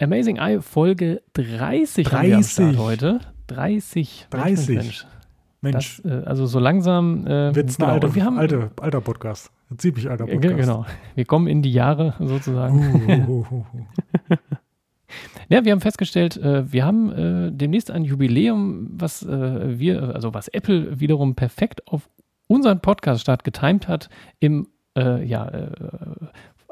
[0.00, 2.12] Amazing Eye Folge 30, 30.
[2.12, 3.20] haben wir am Start heute.
[3.48, 4.28] 30.
[4.30, 4.68] 30.
[4.68, 5.06] Mensch,
[5.60, 6.02] Mensch.
[6.04, 9.50] Das, äh, also so langsam äh, wird es ein alter, wir haben, alter, alter Podcast.
[9.76, 10.56] Ziemlich alter Podcast.
[10.56, 10.86] Genau.
[11.16, 13.26] Wir kommen in die Jahre sozusagen.
[13.28, 13.64] Uh, uh, uh,
[15.48, 20.32] ja, wir haben festgestellt, äh, wir haben äh, demnächst ein Jubiläum, was äh, wir, also
[20.32, 22.08] was Apple wiederum perfekt auf
[22.46, 25.70] unseren Podcast-Start getimt hat, im äh, ja, äh,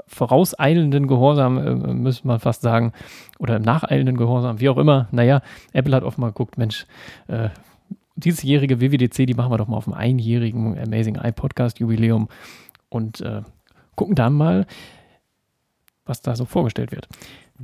[0.07, 2.93] vorauseilenden Gehorsam, äh, müsste man fast sagen,
[3.39, 5.09] oder im nacheilenden Gehorsam, wie auch immer.
[5.11, 5.43] Naja,
[5.73, 6.87] Apple hat offenbar geguckt, Mensch,
[7.29, 7.49] äh,
[8.17, 12.29] diesjährige WWDC, die machen wir doch mal auf dem einjährigen Amazing Eye Podcast Jubiläum
[12.89, 13.43] und äh,
[13.95, 14.67] gucken dann mal,
[16.05, 17.09] was da so vorgestellt wird.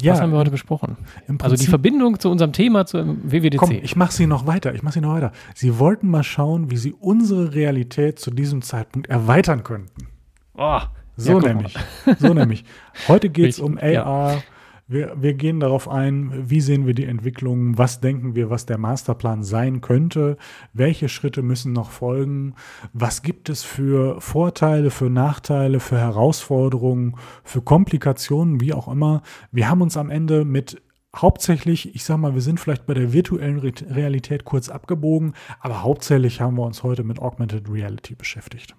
[0.00, 0.96] Ja, was haben wir heute besprochen?
[1.40, 3.58] also die Verbindung zu unserem Thema, zum WWDC.
[3.58, 4.74] Komm, ich mache sie noch weiter.
[4.74, 5.32] Ich mache sie noch weiter.
[5.54, 10.08] Sie wollten mal schauen, wie sie unsere Realität zu diesem Zeitpunkt erweitern könnten.
[10.54, 10.80] Oh,
[11.16, 11.76] so ja, nämlich.
[12.18, 12.64] So nämlich.
[13.08, 13.90] Heute geht es um AR.
[13.92, 14.42] Ja.
[14.88, 18.76] Wir, wir gehen darauf ein, wie sehen wir die Entwicklung, was denken wir, was der
[18.76, 20.36] Masterplan sein könnte,
[20.74, 22.56] welche Schritte müssen noch folgen,
[22.92, 29.22] was gibt es für Vorteile, für Nachteile, für Herausforderungen, für Komplikationen, wie auch immer.
[29.50, 30.82] Wir haben uns am Ende mit
[31.16, 36.40] hauptsächlich, ich sag mal, wir sind vielleicht bei der virtuellen Realität kurz abgebogen, aber hauptsächlich
[36.40, 38.74] haben wir uns heute mit Augmented Reality beschäftigt.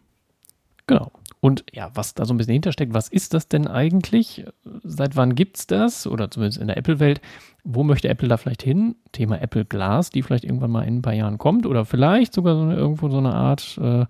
[0.86, 1.12] Genau.
[1.44, 4.46] Und ja, was da so ein bisschen hintersteckt, was ist das denn eigentlich?
[4.86, 6.08] Seit wann gibt es das?
[6.08, 7.20] Oder zumindest in der Apple-Welt.
[7.66, 8.96] Wo möchte Apple da vielleicht hin?
[9.12, 11.66] Thema Apple Glass, die vielleicht irgendwann mal in ein paar Jahren kommt.
[11.66, 14.06] Oder vielleicht sogar so eine, irgendwo so eine Art äh,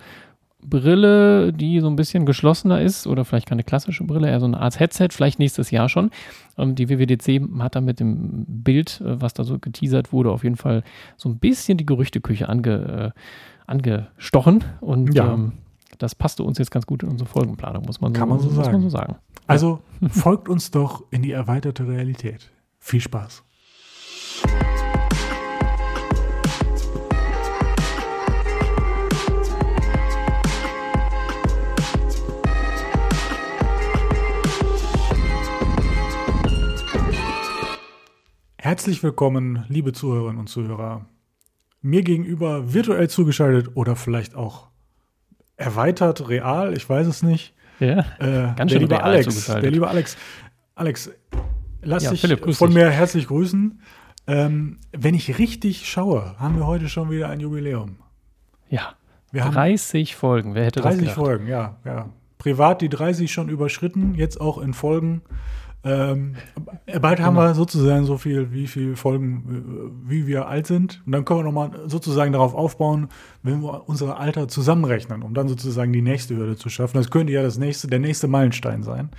[0.62, 3.08] Brille, die so ein bisschen geschlossener ist.
[3.08, 5.08] Oder vielleicht keine klassische Brille, eher so eine Art Headset.
[5.10, 6.12] Vielleicht nächstes Jahr schon.
[6.60, 10.44] Ähm, die WWDC hat da mit dem Bild, äh, was da so geteasert wurde, auf
[10.44, 10.84] jeden Fall
[11.18, 13.20] so ein bisschen die Gerüchteküche ange, äh,
[13.66, 14.64] angestochen.
[14.82, 15.34] Und ja.
[15.34, 15.54] ähm,
[15.98, 18.48] das passte uns jetzt ganz gut in unsere Folgenplanung, muss man, Kann so, man so,
[18.48, 18.72] muss sagen.
[18.72, 19.16] Man so sagen.
[19.48, 22.52] Also folgt uns doch in die erweiterte Realität.
[22.80, 23.44] Viel Spaß.
[38.58, 41.06] Herzlich willkommen, liebe Zuhörerinnen und Zuhörer.
[41.82, 44.73] Mir gegenüber virtuell zugeschaltet oder vielleicht auch
[45.58, 47.54] erweitert, real, ich weiß es nicht.
[47.80, 50.18] Ja, äh, ganz schön der liebe Alex, der liebe Alex.
[50.76, 51.12] Alex,
[51.82, 52.78] lass ja, dich Philipp, von dich.
[52.78, 53.80] mir herzlich grüßen.
[54.26, 57.98] Ähm, wenn ich richtig schaue, haben wir heute schon wieder ein Jubiläum.
[58.70, 58.94] Ja,
[59.32, 62.10] wir 30 Folgen, wer hätte 30 das 30 Folgen, ja, ja.
[62.38, 65.22] Privat die 30 schon überschritten, jetzt auch in Folgen.
[65.86, 66.36] Ähm,
[67.02, 67.48] bald haben genau.
[67.48, 71.02] wir sozusagen so viel, wie viele Folgen, äh, wie wir alt sind.
[71.06, 73.10] Und dann können wir nochmal sozusagen darauf aufbauen,
[73.42, 76.98] wenn wir unser Alter zusammenrechnen, um dann sozusagen die nächste Hürde zu schaffen.
[76.98, 79.10] Das könnte ja das nächste, der nächste Meilenstein sein.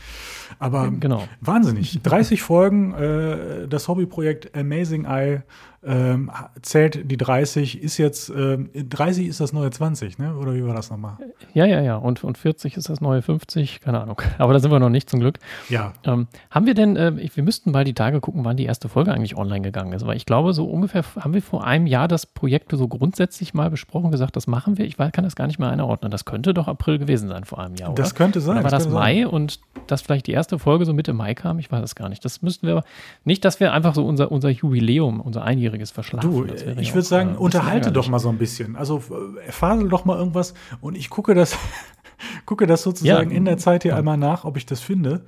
[0.58, 1.24] Aber genau.
[1.40, 2.00] wahnsinnig.
[2.02, 5.42] 30 Folgen, äh, das Hobbyprojekt Amazing Eye
[5.86, 6.30] ähm,
[6.62, 10.36] zählt die 30, ist jetzt, ähm, 30 ist das neue 20, ne?
[10.36, 11.16] Oder wie war das nochmal?
[11.52, 11.96] Ja, ja, ja.
[11.96, 14.20] Und, und 40 ist das neue 50, keine Ahnung.
[14.38, 15.38] Aber da sind wir noch nicht zum Glück.
[15.68, 15.92] Ja.
[16.04, 19.12] Ähm, haben wir denn, äh, wir müssten mal die Tage gucken, wann die erste Folge
[19.12, 20.06] eigentlich online gegangen ist.
[20.06, 23.70] Weil ich glaube, so ungefähr haben wir vor einem Jahr das Projekt so grundsätzlich mal
[23.70, 24.86] besprochen, gesagt, das machen wir.
[24.86, 26.10] Ich kann das gar nicht mehr einordnen.
[26.10, 28.02] Das könnte doch April gewesen sein vor einem Jahr, oder?
[28.02, 28.56] Das könnte sein.
[28.56, 29.26] Oder war das, das Mai sein.
[29.26, 31.58] und dass vielleicht die erste Folge so Mitte Mai kam?
[31.58, 32.24] Ich weiß es gar nicht.
[32.24, 32.84] Das müssten wir,
[33.24, 36.30] nicht, dass wir einfach so unser, unser Jubiläum, unser einjähriges Jähriges verschlafen.
[36.30, 36.46] Du,
[36.80, 38.76] ich würde sagen, äh, unterhalte doch mal so ein bisschen.
[38.76, 39.02] Also
[39.44, 41.56] erfahre doch mal irgendwas und ich gucke das,
[42.46, 43.36] gucke das sozusagen ja.
[43.36, 43.98] in der Zeit hier ja.
[43.98, 45.24] einmal nach, ob ich das finde.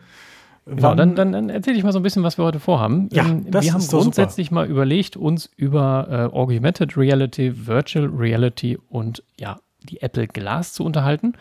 [0.68, 3.08] Genau, dann, dann, dann erzähle ich mal so ein bisschen, was wir heute vorhaben.
[3.12, 4.62] Ja, ähm, wir haben grundsätzlich super.
[4.62, 10.84] mal überlegt, uns über äh, Augmented Reality, Virtual Reality und ja, die Apple Glass zu
[10.84, 11.34] unterhalten.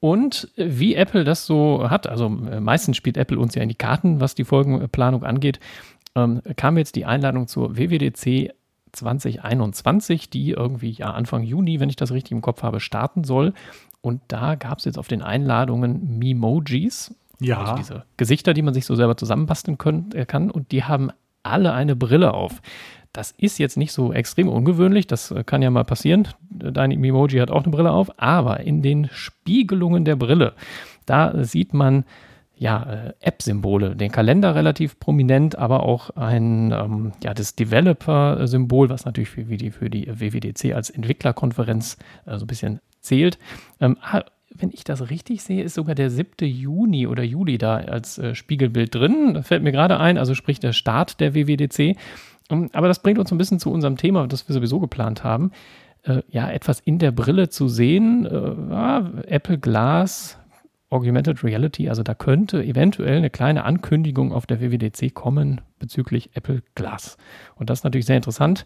[0.00, 3.70] Und äh, wie Apple das so hat, also äh, meistens spielt Apple uns ja in
[3.70, 5.60] die Karten, was die Folgenplanung angeht,
[6.24, 8.54] ähm, kam jetzt die Einladung zur WWDC
[8.92, 13.52] 2021, die irgendwie ja Anfang Juni, wenn ich das richtig im Kopf habe, starten soll.
[14.00, 17.60] Und da gab es jetzt auf den Einladungen Memojis, ja.
[17.60, 20.50] also diese Gesichter, die man sich so selber zusammenbasteln können, äh, kann.
[20.50, 21.10] Und die haben
[21.42, 22.60] alle eine Brille auf.
[23.12, 26.28] Das ist jetzt nicht so extrem ungewöhnlich, das äh, kann ja mal passieren.
[26.50, 30.54] Dein Emoji hat auch eine Brille auf, aber in den Spiegelungen der Brille,
[31.06, 32.04] da sieht man
[32.58, 39.04] ja, äh, App-Symbole, den Kalender relativ prominent, aber auch ein, ähm, ja, das Developer-Symbol, was
[39.04, 41.96] natürlich für, die, für die WWDC als Entwicklerkonferenz
[42.26, 43.38] äh, so ein bisschen zählt.
[43.80, 44.22] Ähm, ah,
[44.54, 46.48] wenn ich das richtig sehe, ist sogar der 7.
[46.48, 49.34] Juni oder Juli da als äh, Spiegelbild drin.
[49.34, 51.96] Das fällt mir gerade ein, also sprich der Start der WWDC.
[52.50, 55.22] Um, ähm, aber das bringt uns ein bisschen zu unserem Thema, das wir sowieso geplant
[55.22, 55.52] haben.
[56.02, 58.26] Äh, ja, etwas in der Brille zu sehen.
[58.26, 60.38] Äh, ja, Apple Glass
[60.90, 61.88] Augmented Reality.
[61.88, 67.16] Also da könnte eventuell eine kleine Ankündigung auf der WWDC kommen bezüglich Apple Glass.
[67.56, 68.64] Und das ist natürlich sehr interessant.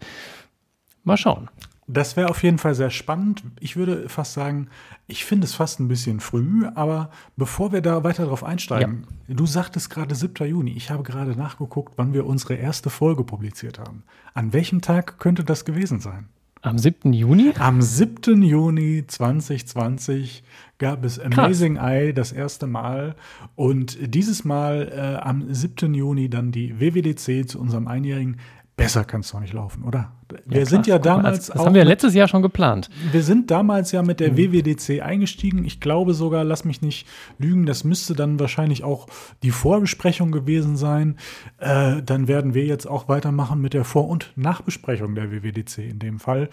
[1.05, 1.49] Mal schauen.
[1.89, 3.43] Das wäre auf jeden Fall sehr spannend.
[3.59, 4.69] Ich würde fast sagen,
[5.09, 9.35] ich finde es fast ein bisschen früh, aber bevor wir da weiter drauf einsteigen, ja.
[9.35, 10.47] du sagtest gerade 7.
[10.49, 10.73] Juni.
[10.73, 14.05] Ich habe gerade nachgeguckt, wann wir unsere erste Folge publiziert haben.
[14.33, 16.29] An welchem Tag könnte das gewesen sein?
[16.65, 17.13] Am 7.
[17.13, 17.53] Juni?
[17.59, 18.41] Am 7.
[18.41, 20.45] Juni 2020
[20.79, 21.91] gab es Amazing Krass.
[21.91, 23.17] Eye das erste Mal
[23.57, 25.93] und dieses Mal äh, am 7.
[25.93, 28.37] Juni dann die WWDC zu unserem einjährigen
[28.75, 30.13] Besser kann es doch nicht laufen, oder?
[30.47, 31.49] Wir ja, sind ja damals.
[31.49, 32.89] das haben wir letztes Jahr schon geplant.
[33.11, 34.39] Wir sind damals ja mit der mhm.
[34.39, 35.65] WWDC eingestiegen.
[35.67, 37.07] Ich glaube sogar, lass mich nicht
[37.39, 39.07] lügen, das müsste dann wahrscheinlich auch
[39.43, 41.19] die Vorbesprechung gewesen sein.
[41.59, 45.99] Äh, dann werden wir jetzt auch weitermachen mit der Vor- und Nachbesprechung der WWDC in
[45.99, 46.49] dem Fall.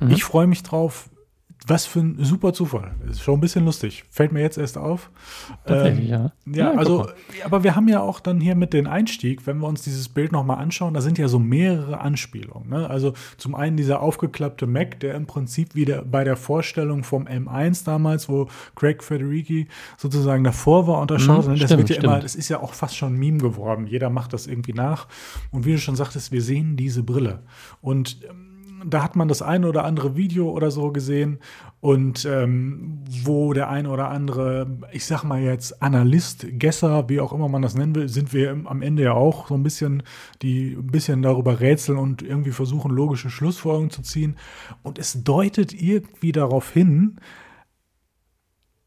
[0.00, 0.10] Mhm.
[0.10, 1.08] Ich freue mich drauf
[1.66, 2.94] was für ein super Zufall.
[3.08, 4.04] Ist schon ein bisschen lustig.
[4.10, 5.10] Fällt mir jetzt erst auf.
[5.66, 6.32] Tatsächlich, ähm, ja.
[6.46, 7.08] Ja, ja also,
[7.44, 10.32] aber wir haben ja auch dann hier mit den Einstieg, wenn wir uns dieses Bild
[10.32, 12.70] nochmal anschauen, da sind ja so mehrere Anspielungen.
[12.70, 12.88] Ne?
[12.88, 17.84] Also zum einen dieser aufgeklappte Mac, der im Prinzip wieder bei der Vorstellung vom M1
[17.84, 19.68] damals, wo Craig Federici
[19.98, 22.04] sozusagen davor war und da schaut, mhm, das stimmt, wird ja stimmt.
[22.04, 23.86] immer, das ist ja auch fast schon ein Meme geworden.
[23.86, 25.08] Jeder macht das irgendwie nach.
[25.50, 27.40] Und wie du schon sagtest, wir sehen diese Brille.
[27.82, 28.49] Und ähm,
[28.86, 31.38] da hat man das eine oder andere Video oder so gesehen
[31.80, 37.32] und ähm, wo der eine oder andere, ich sag mal jetzt Analyst, Gesser, wie auch
[37.32, 40.02] immer man das nennen will, sind wir am Ende ja auch so ein bisschen,
[40.42, 44.36] die ein bisschen darüber rätseln und irgendwie versuchen, logische Schlussfolgerungen zu ziehen.
[44.82, 47.16] Und es deutet irgendwie darauf hin,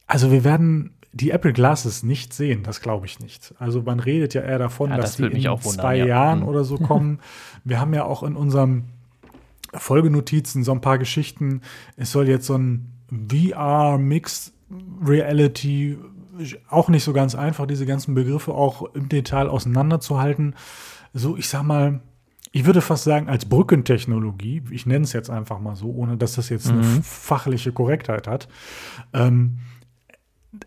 [0.07, 3.53] also wir werden die Apple Glasses nicht sehen, das glaube ich nicht.
[3.59, 6.05] Also man redet ja eher davon, ja, das dass die in zwei ja.
[6.05, 6.47] Jahren mhm.
[6.47, 7.19] oder so kommen.
[7.63, 8.85] wir haben ja auch in unserem
[9.75, 11.61] Folgenotizen, so ein paar Geschichten.
[11.97, 12.93] Es soll jetzt so ein
[13.29, 14.53] VR Mixed
[15.05, 15.97] Reality
[16.69, 20.55] auch nicht so ganz einfach, diese ganzen Begriffe auch im Detail auseinanderzuhalten.
[21.13, 22.01] So, ich sag mal,
[22.51, 26.35] ich würde fast sagen, als Brückentechnologie, ich nenne es jetzt einfach mal so, ohne dass
[26.35, 27.03] das jetzt eine mhm.
[27.03, 28.47] fachliche Korrektheit hat,
[29.13, 29.59] ähm,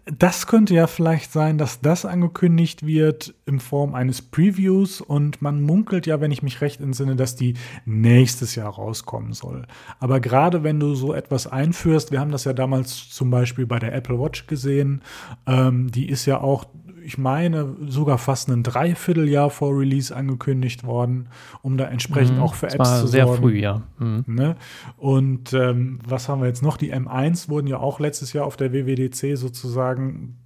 [0.05, 5.63] das könnte ja vielleicht sein, dass das angekündigt wird in Form eines Previews und man
[5.63, 7.55] munkelt ja, wenn ich mich recht entsinne, dass die
[7.85, 9.67] nächstes Jahr rauskommen soll.
[10.01, 13.79] Aber gerade wenn du so etwas einführst, wir haben das ja damals zum Beispiel bei
[13.79, 15.03] der Apple Watch gesehen,
[15.47, 16.65] ähm, die ist ja auch
[17.07, 21.29] ich meine, sogar fast ein Dreivierteljahr vor Release angekündigt worden,
[21.63, 23.43] um da entsprechend mhm, auch für Apps war zu sehr sorgen.
[23.43, 23.83] früh, ja.
[24.01, 24.25] Mhm.
[24.27, 24.57] Ne?
[24.97, 26.77] Und ähm, was haben wir jetzt noch?
[26.77, 30.37] Die M1 wurden ja auch letztes Jahr auf der WWDC sozusagen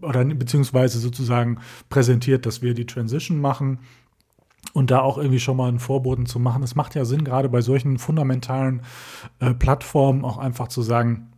[0.00, 3.78] oder beziehungsweise sozusagen präsentiert, dass wir die Transition machen
[4.72, 6.64] und da auch irgendwie schon mal einen Vorboten zu machen.
[6.64, 8.82] Es macht ja Sinn, gerade bei solchen fundamentalen
[9.38, 11.28] äh, Plattformen auch einfach zu sagen,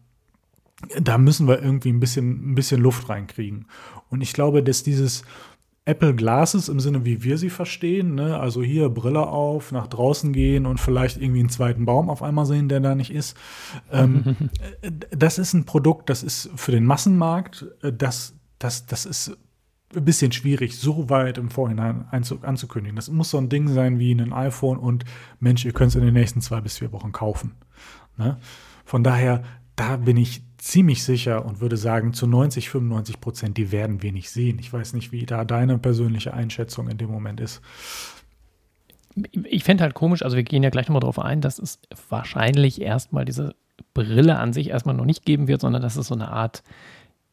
[1.00, 3.66] da müssen wir irgendwie ein bisschen, ein bisschen Luft reinkriegen.
[4.08, 5.24] Und ich glaube, dass dieses
[5.84, 8.38] Apple Glasses im Sinne, wie wir sie verstehen, ne?
[8.38, 12.46] also hier Brille auf, nach draußen gehen und vielleicht irgendwie einen zweiten Baum auf einmal
[12.46, 13.36] sehen, der da nicht ist.
[13.90, 14.36] Ähm,
[15.10, 19.36] das ist ein Produkt, das ist für den Massenmarkt, äh, das, das, das ist
[19.96, 22.94] ein bisschen schwierig, so weit im Vorhinein anzukündigen.
[22.94, 25.04] Das muss so ein Ding sein wie ein iPhone und
[25.40, 27.56] Mensch, ihr könnt es in den nächsten zwei bis vier Wochen kaufen.
[28.16, 28.38] Ne?
[28.84, 29.42] Von daher,
[29.74, 34.12] da bin ich ziemlich sicher und würde sagen, zu 90, 95 Prozent, die werden wir
[34.12, 34.58] nicht sehen.
[34.58, 37.62] Ich weiß nicht, wie da deine persönliche Einschätzung in dem Moment ist.
[39.32, 42.80] Ich fände halt komisch, also wir gehen ja gleich nochmal darauf ein, dass es wahrscheinlich
[42.80, 43.54] erstmal diese
[43.94, 46.62] Brille an sich erstmal noch nicht geben wird, sondern dass es so eine Art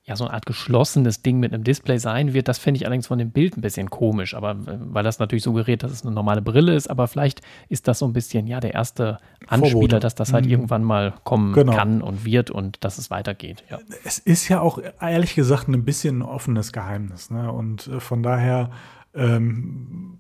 [0.08, 2.48] ja so eine Art geschlossenes Ding mit einem Display sein wird.
[2.48, 5.84] Das fände ich allerdings von dem Bild ein bisschen komisch, aber weil das natürlich suggeriert,
[5.84, 8.74] dass es eine normale Brille ist, aber vielleicht ist das so ein bisschen ja der
[8.74, 10.00] erste Anspieler, Vorbote.
[10.00, 10.52] dass das halt mhm.
[10.52, 11.74] irgendwann mal kommen genau.
[11.74, 13.66] kann und wird und dass es weitergeht.
[13.70, 13.80] Ja.
[14.06, 17.52] Es ist ja auch ehrlich gesagt ein bisschen ein offenes Geheimnis, ne?
[17.52, 18.72] Und äh, von daher
[19.14, 20.17] ähm,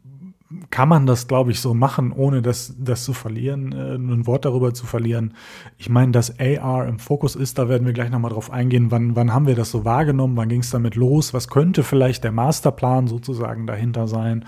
[0.69, 4.45] kann man das, glaube ich, so machen, ohne das, das zu verlieren, äh, ein Wort
[4.45, 5.33] darüber zu verlieren.
[5.77, 9.15] Ich meine, dass AR im Fokus ist, da werden wir gleich nochmal drauf eingehen, wann,
[9.17, 12.31] wann haben wir das so wahrgenommen, wann ging es damit los, was könnte vielleicht der
[12.31, 14.45] Masterplan sozusagen dahinter sein,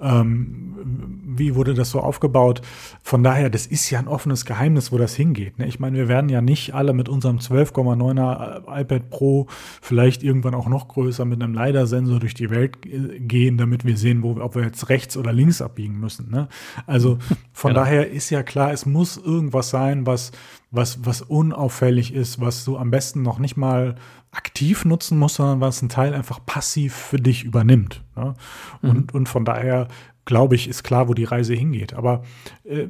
[0.00, 2.62] ähm, wie wurde das so aufgebaut.
[3.02, 5.60] Von daher, das ist ja ein offenes Geheimnis, wo das hingeht.
[5.60, 5.66] Ne?
[5.68, 9.46] Ich meine, wir werden ja nicht alle mit unserem 12,9er iPad Pro
[9.80, 13.96] vielleicht irgendwann auch noch größer mit einem LiDAR-Sensor durch die Welt äh, gehen, damit wir
[13.96, 16.30] sehen, wo, ob wir jetzt rechts oder links abbiegen müssen.
[16.30, 16.48] Ne?
[16.86, 17.18] Also
[17.52, 17.84] von genau.
[17.84, 20.32] daher ist ja klar, es muss irgendwas sein, was,
[20.70, 23.94] was, was unauffällig ist, was du am besten noch nicht mal
[24.32, 28.02] aktiv nutzen musst, sondern was ein Teil einfach passiv für dich übernimmt.
[28.16, 28.34] Ne?
[28.82, 29.20] Und, mhm.
[29.20, 29.88] und von daher
[30.26, 31.94] glaube ich, ist klar, wo die Reise hingeht.
[31.94, 32.22] Aber
[32.64, 32.88] äh,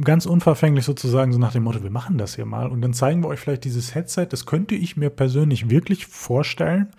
[0.00, 3.22] ganz unverfänglich sozusagen so nach dem Motto, wir machen das hier mal und dann zeigen
[3.24, 4.26] wir euch vielleicht dieses Headset.
[4.28, 6.90] Das könnte ich mir persönlich wirklich vorstellen,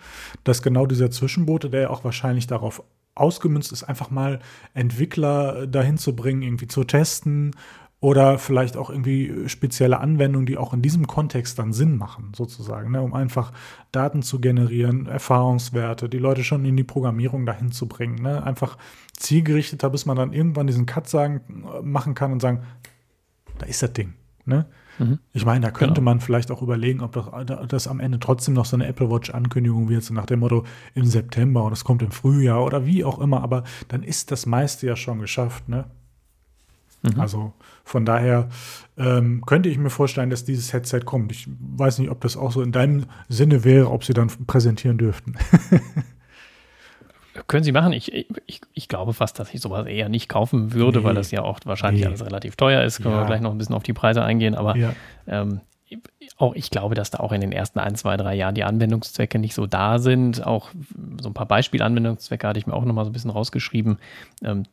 [0.44, 2.82] dass genau dieser Zwischenbote, der ja auch wahrscheinlich darauf
[3.18, 4.40] ausgemünzt ist, einfach mal
[4.74, 7.52] Entwickler dahin zu bringen, irgendwie zu testen
[8.00, 12.92] oder vielleicht auch irgendwie spezielle Anwendungen, die auch in diesem Kontext dann Sinn machen, sozusagen,
[12.92, 13.02] ne?
[13.02, 13.52] um einfach
[13.90, 18.22] Daten zu generieren, Erfahrungswerte, die Leute schon in die Programmierung dahin zu bringen.
[18.22, 18.42] Ne?
[18.44, 18.78] Einfach
[19.16, 22.62] zielgerichteter, bis man dann irgendwann diesen Cut sagen, machen kann und sagen,
[23.58, 24.14] da ist das Ding.
[24.44, 24.66] Ne?
[24.98, 25.18] Mhm.
[25.32, 26.10] Ich meine, da könnte genau.
[26.10, 27.26] man vielleicht auch überlegen, ob das,
[27.68, 30.64] das, am Ende trotzdem noch so eine Apple Watch-Ankündigung wird, so nach dem Motto
[30.94, 34.46] im September und es kommt im Frühjahr oder wie auch immer, aber dann ist das
[34.46, 35.68] meiste ja schon geschafft.
[35.68, 35.84] Ne?
[37.02, 37.20] Mhm.
[37.20, 37.52] Also
[37.84, 38.48] von daher
[38.96, 41.32] ähm, könnte ich mir vorstellen, dass dieses Headset kommt.
[41.32, 44.98] Ich weiß nicht, ob das auch so in deinem Sinne wäre, ob sie dann präsentieren
[44.98, 45.34] dürften.
[47.48, 47.94] Können Sie machen.
[47.94, 51.04] Ich, ich, ich glaube fast, dass ich sowas eher nicht kaufen würde, nee.
[51.04, 52.06] weil das ja auch wahrscheinlich nee.
[52.06, 53.02] alles relativ teuer ist.
[53.02, 53.22] Können ja.
[53.22, 54.54] wir gleich noch ein bisschen auf die Preise eingehen.
[54.54, 54.92] Aber ja.
[55.26, 55.62] ähm,
[56.36, 59.38] auch ich glaube, dass da auch in den ersten ein, zwei, drei Jahren die Anwendungszwecke
[59.38, 60.46] nicht so da sind.
[60.46, 60.70] Auch
[61.20, 63.98] so ein paar Beispielanwendungszwecke hatte ich mir auch noch mal so ein bisschen rausgeschrieben.
[64.44, 64.64] Ähm,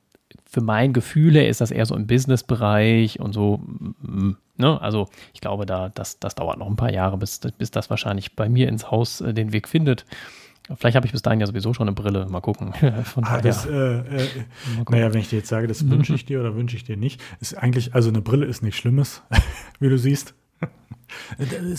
[0.44, 3.62] für mein Gefühl ist das eher so im Business-Bereich und so.
[4.02, 4.82] Mm, ne?
[4.82, 8.36] Also ich glaube, da, das, das dauert noch ein paar Jahre, bis, bis das wahrscheinlich
[8.36, 10.06] bei mir ins Haus äh, den Weg findet.
[10.78, 12.28] Vielleicht habe ich bis dahin ja sowieso schon eine Brille.
[12.28, 12.74] Mal gucken.
[13.04, 14.28] Von ah, das, äh, äh,
[14.90, 17.22] naja, wenn ich dir jetzt sage, das wünsche ich dir oder wünsche ich dir nicht,
[17.40, 19.22] ist eigentlich, also eine Brille ist nichts Schlimmes,
[19.80, 20.34] wie du siehst.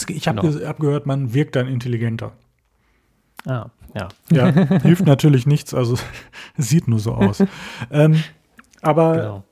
[0.08, 0.66] ich habe genau.
[0.66, 2.32] hab gehört, man wirkt dann intelligenter.
[3.44, 4.08] Ah, ja.
[4.30, 4.50] Ja,
[4.80, 5.96] hilft natürlich nichts, also
[6.56, 7.42] sieht nur so aus.
[7.90, 8.22] ähm,
[8.82, 9.44] aber genau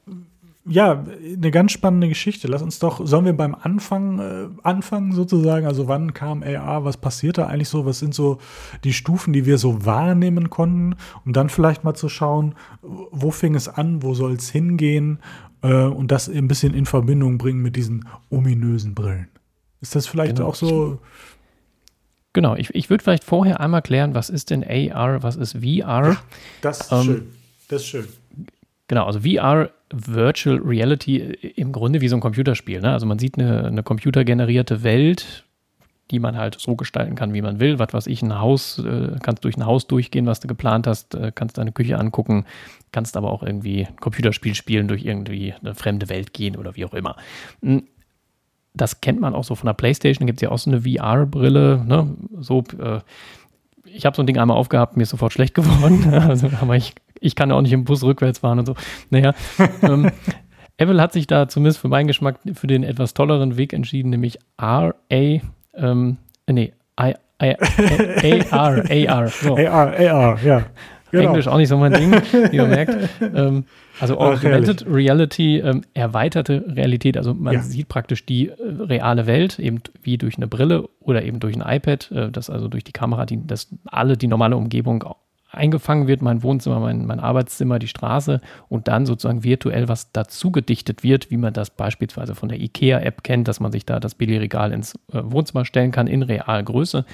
[0.66, 2.48] ja, eine ganz spannende Geschichte.
[2.48, 5.66] Lass uns doch, sollen wir beim Anfang äh, anfangen sozusagen?
[5.66, 6.84] Also wann kam AR?
[6.84, 7.84] Was passiert da eigentlich so?
[7.84, 8.38] Was sind so
[8.82, 10.96] die Stufen, die wir so wahrnehmen konnten?
[11.26, 14.02] Um dann vielleicht mal zu schauen, wo fing es an?
[14.02, 15.18] Wo soll es hingehen?
[15.62, 19.28] Äh, und das ein bisschen in Verbindung bringen mit diesen ominösen Brillen.
[19.82, 20.48] Ist das vielleicht genau.
[20.48, 20.98] auch so?
[22.32, 26.16] Genau, ich, ich würde vielleicht vorher einmal klären, was ist denn AR, was ist VR?
[26.62, 27.26] Das ist ähm, schön.
[27.68, 28.06] Das ist schön.
[28.88, 32.80] Genau, also VR Virtual Reality im Grunde wie so ein Computerspiel.
[32.80, 32.92] Ne?
[32.92, 35.44] Also man sieht eine, eine computergenerierte Welt,
[36.10, 37.78] die man halt so gestalten kann, wie man will.
[37.78, 41.14] Was weiß ich, ein Haus, äh, kannst durch ein Haus durchgehen, was du geplant hast,
[41.14, 42.44] äh, kannst deine Küche angucken,
[42.92, 46.84] kannst aber auch irgendwie ein Computerspiel spielen, durch irgendwie eine fremde Welt gehen oder wie
[46.84, 47.16] auch immer.
[47.62, 47.84] Hm,
[48.74, 51.84] das kennt man auch so von der Playstation, gibt es ja auch so eine VR-Brille,
[51.86, 52.14] ne?
[52.40, 53.00] So, äh,
[53.84, 56.08] ich habe so ein Ding einmal aufgehabt, mir ist sofort schlecht geworden.
[56.12, 58.74] also, aber ich ich kann ja auch nicht im Bus rückwärts fahren und so.
[59.10, 59.34] Naja,
[59.82, 60.10] ähm,
[60.76, 64.38] Apple hat sich da zumindest für meinen Geschmack für den etwas tolleren Weg entschieden, nämlich
[64.60, 66.16] RA, ähm,
[66.50, 67.54] nee, I, I,
[68.50, 69.28] AR, AR.
[69.28, 69.56] So.
[69.56, 70.66] AR, AR, ja.
[71.10, 71.28] Genau.
[71.28, 72.12] Englisch auch nicht so mein Ding,
[72.50, 72.96] wie man merkt.
[73.34, 73.64] Ähm,
[74.00, 77.62] also Augmented Reality, ähm, erweiterte Realität, also man ja.
[77.62, 81.62] sieht praktisch die äh, reale Welt, eben wie durch eine Brille oder eben durch ein
[81.62, 85.04] iPad, äh, das also durch die Kamera, die, das alle die normale Umgebung
[85.54, 90.50] eingefangen wird, mein Wohnzimmer, mein, mein Arbeitszimmer, die Straße und dann sozusagen virtuell was dazu
[90.50, 94.14] gedichtet wird, wie man das beispielsweise von der IKEA-App kennt, dass man sich da das
[94.14, 97.04] Billigregal ins äh, Wohnzimmer stellen kann in Realgröße.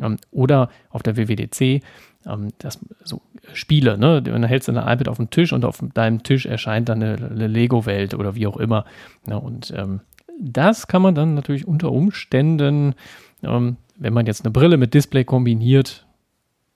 [0.00, 1.82] Ähm, oder auf der WWDC,
[2.26, 4.22] ähm, das, so Spiele, ne?
[4.22, 7.14] Dann hältst du dein iPad auf den Tisch und auf deinem Tisch erscheint dann eine,
[7.16, 8.84] eine Lego-Welt oder wie auch immer.
[9.26, 10.00] Ja, und ähm,
[10.38, 12.94] das kann man dann natürlich unter Umständen,
[13.42, 16.06] ähm, wenn man jetzt eine Brille mit Display kombiniert,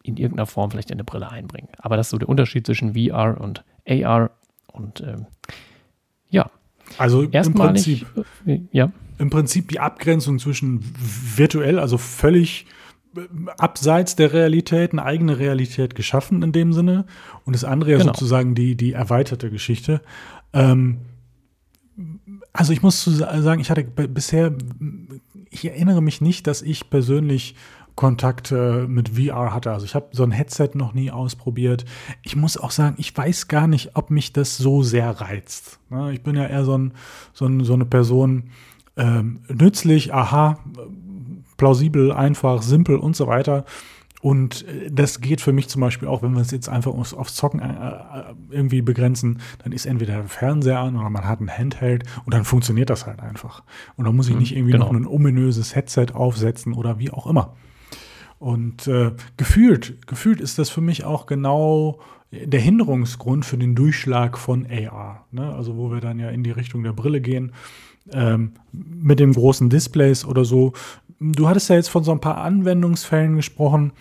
[0.04, 1.68] in irgendeiner Form vielleicht in eine Brille einbringen.
[1.78, 4.30] Aber das ist so der Unterschied zwischen VR und AR
[4.72, 5.26] und ähm,
[6.28, 6.50] ja.
[6.98, 8.06] Also im Prinzip,
[8.46, 8.92] äh, ja.
[9.18, 10.84] im Prinzip die Abgrenzung zwischen
[11.36, 12.66] virtuell, also völlig
[13.16, 13.20] äh,
[13.56, 17.06] abseits der Realität, eine eigene Realität geschaffen in dem Sinne
[17.46, 18.12] und das andere ja genau.
[18.12, 20.02] sozusagen die, die erweiterte Geschichte.
[20.52, 20.98] Ähm,
[22.52, 24.52] also ich muss sagen, ich hatte bisher,
[25.48, 27.54] ich erinnere mich nicht, dass ich persönlich
[27.94, 29.72] Kontakt äh, mit VR hatte.
[29.72, 31.84] Also ich habe so ein Headset noch nie ausprobiert.
[32.22, 35.78] Ich muss auch sagen, ich weiß gar nicht, ob mich das so sehr reizt.
[35.90, 36.12] Ne?
[36.12, 36.92] Ich bin ja eher so, ein,
[37.32, 38.50] so, ein, so eine Person,
[38.96, 40.58] ähm, nützlich, aha,
[41.56, 43.64] plausibel, einfach, simpel und so weiter.
[44.24, 47.12] Und äh, das geht für mich zum Beispiel auch, wenn wir es jetzt einfach aufs,
[47.12, 51.40] aufs Zocken äh, äh, irgendwie begrenzen, dann ist entweder der Fernseher an oder man hat
[51.40, 53.62] ein Handheld und dann funktioniert das halt einfach.
[53.96, 54.86] Und dann muss ich mhm, nicht irgendwie genau.
[54.86, 57.54] noch ein ominöses Headset aufsetzen oder wie auch immer.
[58.44, 61.98] Und äh, gefühlt, gefühlt ist das für mich auch genau
[62.30, 65.24] der Hinderungsgrund für den Durchschlag von AR.
[65.30, 65.50] Ne?
[65.54, 67.52] Also wo wir dann ja in die Richtung der Brille gehen,
[68.12, 70.74] ähm, mit den großen Displays oder so.
[71.20, 73.92] Du hattest ja jetzt von so ein paar Anwendungsfällen gesprochen.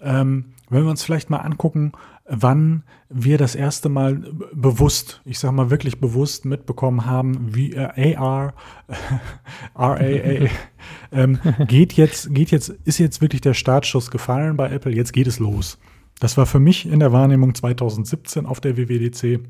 [0.00, 1.92] Ähm, wenn wir uns vielleicht mal angucken,
[2.26, 8.16] wann wir das erste Mal bewusst, ich sag mal wirklich bewusst mitbekommen haben, wie äh,
[8.16, 8.54] AR,
[9.74, 10.48] RAA,
[11.12, 15.26] ähm, geht jetzt, geht jetzt, ist jetzt wirklich der Startschuss gefallen bei Apple, jetzt geht
[15.26, 15.78] es los.
[16.20, 19.40] Das war für mich in der Wahrnehmung 2017 auf der WWDC.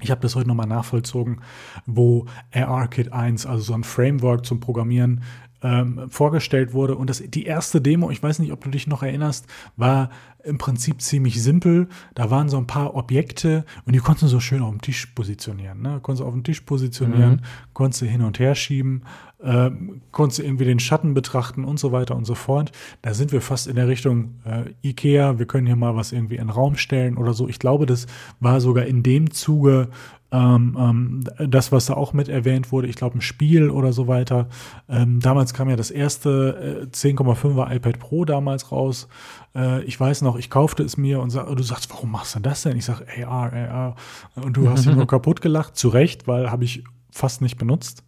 [0.00, 1.40] Ich habe das heute nochmal nachvollzogen,
[1.86, 5.24] wo ARKit 1, also so ein Framework zum Programmieren,
[5.62, 6.96] ähm, vorgestellt wurde.
[6.96, 10.10] Und das, die erste Demo, ich weiß nicht, ob du dich noch erinnerst, war
[10.48, 11.88] im Prinzip ziemlich simpel.
[12.14, 15.06] Da waren so ein paar Objekte und die konntest du so schön auf dem Tisch
[15.06, 15.80] positionieren.
[15.80, 16.00] Ne?
[16.02, 17.72] Konntest du auf dem Tisch positionieren, mhm.
[17.74, 19.02] konntest du hin und her schieben,
[19.42, 19.70] äh,
[20.10, 22.72] konntest du irgendwie den Schatten betrachten und so weiter und so fort.
[23.02, 25.38] Da sind wir fast in der Richtung äh, Ikea.
[25.38, 27.48] Wir können hier mal was irgendwie in den Raum stellen oder so.
[27.48, 28.06] Ich glaube, das
[28.40, 29.90] war sogar in dem Zuge
[30.30, 34.08] ähm, ähm, das, was da auch mit erwähnt wurde, ich glaube ein Spiel oder so
[34.08, 34.48] weiter.
[34.88, 39.08] Ähm, damals kam ja das erste äh, 10,5er iPad Pro damals raus.
[39.54, 42.40] Äh, ich weiß noch, ich kaufte es mir und sag, du sagst, warum machst du
[42.40, 42.76] das denn?
[42.76, 43.96] Ich sage, AR, AR.
[44.36, 48.04] Und du hast dich nur kaputt gelacht, zu Recht, weil habe ich fast nicht benutzt.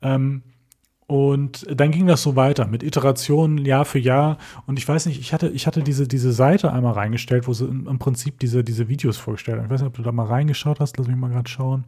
[0.00, 0.42] Ähm,
[1.08, 4.38] und dann ging das so weiter mit Iterationen Jahr für Jahr.
[4.66, 7.66] Und ich weiß nicht, ich hatte, ich hatte diese, diese Seite einmal reingestellt, wo sie
[7.66, 9.66] im, Prinzip diese, diese Videos vorgestellt haben.
[9.66, 10.96] Ich weiß nicht, ob du da mal reingeschaut hast.
[10.96, 11.84] Lass mich mal gerade schauen,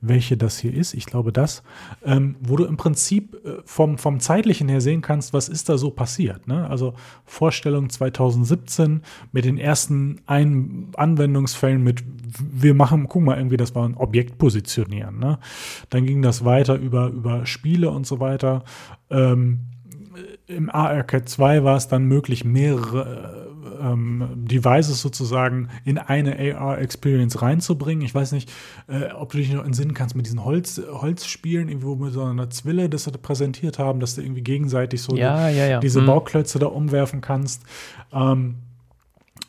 [0.00, 0.94] welche das hier ist.
[0.94, 1.62] Ich glaube, das,
[2.04, 5.78] ähm, wo du im Prinzip äh, vom, vom zeitlichen her sehen kannst, was ist da
[5.78, 6.46] so passiert.
[6.46, 6.68] Ne?
[6.68, 6.94] Also
[7.24, 12.04] Vorstellung 2017 mit den ersten ein Anwendungsfällen mit,
[12.38, 15.18] wir machen, guck mal, irgendwie, das war ein Objekt positionieren.
[15.18, 15.38] Ne?
[15.88, 18.55] Dann ging das weiter über, über Spiele und so weiter.
[19.10, 19.60] Ähm,
[20.46, 23.46] Im ARCAD 2 war es dann möglich, mehrere
[23.80, 28.04] ähm, Devices sozusagen in eine AR-Experience reinzubringen.
[28.04, 28.50] Ich weiß nicht,
[28.88, 32.50] äh, ob du dich noch entsinnen kannst mit diesen Holz, Holzspielen, irgendwo mit so einer
[32.50, 35.80] Zwille, das sie präsentiert haben, dass du irgendwie gegenseitig so ja, die, ja, ja.
[35.80, 36.06] diese hm.
[36.06, 37.62] Bauklötze da umwerfen kannst.
[38.12, 38.56] Ähm,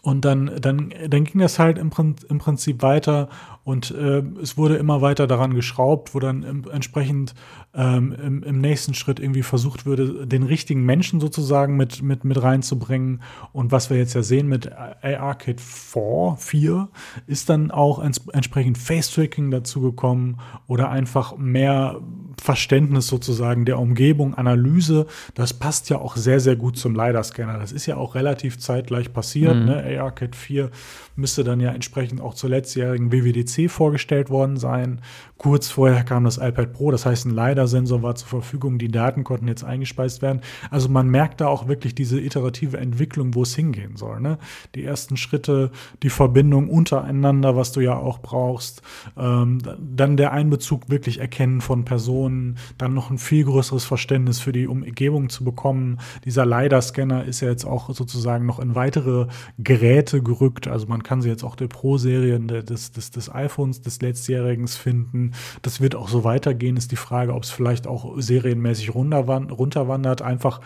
[0.08, 1.92] und dann, dann, dann ging das halt im,
[2.30, 3.28] im Prinzip weiter
[3.66, 7.36] und äh, es wurde immer weiter daran geschraubt, wo dann im, entsprechend
[7.76, 12.42] ähm, im, im, nächsten Schritt irgendwie versucht würde, den richtigen Menschen sozusagen mit, mit, mit
[12.42, 13.22] reinzubringen.
[13.52, 16.88] Und was wir jetzt ja sehen mit ARKit 4, 4
[17.28, 22.00] ist dann auch ents entsprechend Face-Tracking dazu gekommen oder einfach mehr
[22.41, 25.08] Verständnis sozusagen der Umgebung, Analyse.
[25.34, 27.58] Das passt ja auch sehr, sehr gut zum LiDAR-Scanner.
[27.60, 29.56] Das ist ja auch relativ zeitgleich passiert.
[29.56, 29.65] Mhm.
[29.65, 30.00] Ne?
[30.00, 30.69] ARKit 4
[31.17, 35.01] müsste dann ja entsprechend auch zur letztjährigen WWDC vorgestellt worden sein.
[35.38, 39.23] Kurz vorher kam das iPad Pro, das heißt, ein LiDAR-Sensor war zur Verfügung, die Daten
[39.23, 40.41] konnten jetzt eingespeist werden.
[40.71, 44.19] Also man merkt da auch wirklich diese iterative Entwicklung, wo es hingehen soll.
[44.19, 44.38] Ne?
[44.75, 48.82] Die ersten Schritte, die Verbindung untereinander, was du ja auch brauchst,
[49.17, 54.51] ähm, dann der Einbezug wirklich erkennen von Personen, dann noch ein viel größeres Verständnis für
[54.51, 55.99] die Umgebung zu bekommen.
[56.25, 59.27] Dieser LiDAR-Scanner ist ja jetzt auch sozusagen noch in weitere
[59.58, 60.67] Geräte gerückt.
[60.67, 65.32] Also man kann sie jetzt auch der Pro-Serie des, des, des iPhones des letztjährigen finden.
[65.62, 70.60] Das wird auch so weitergehen, ist die Frage, ob es vielleicht auch serienmäßig runterwandert, einfach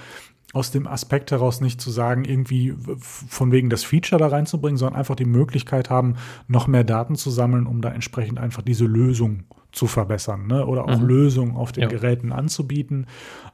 [0.53, 4.97] aus dem Aspekt heraus nicht zu sagen, irgendwie von wegen das Feature da reinzubringen, sondern
[4.97, 6.15] einfach die Möglichkeit haben,
[6.47, 10.65] noch mehr Daten zu sammeln, um da entsprechend einfach diese Lösung zu verbessern ne?
[10.65, 11.07] oder auch mhm.
[11.07, 11.89] Lösungen auf den ja.
[11.89, 13.05] Geräten anzubieten.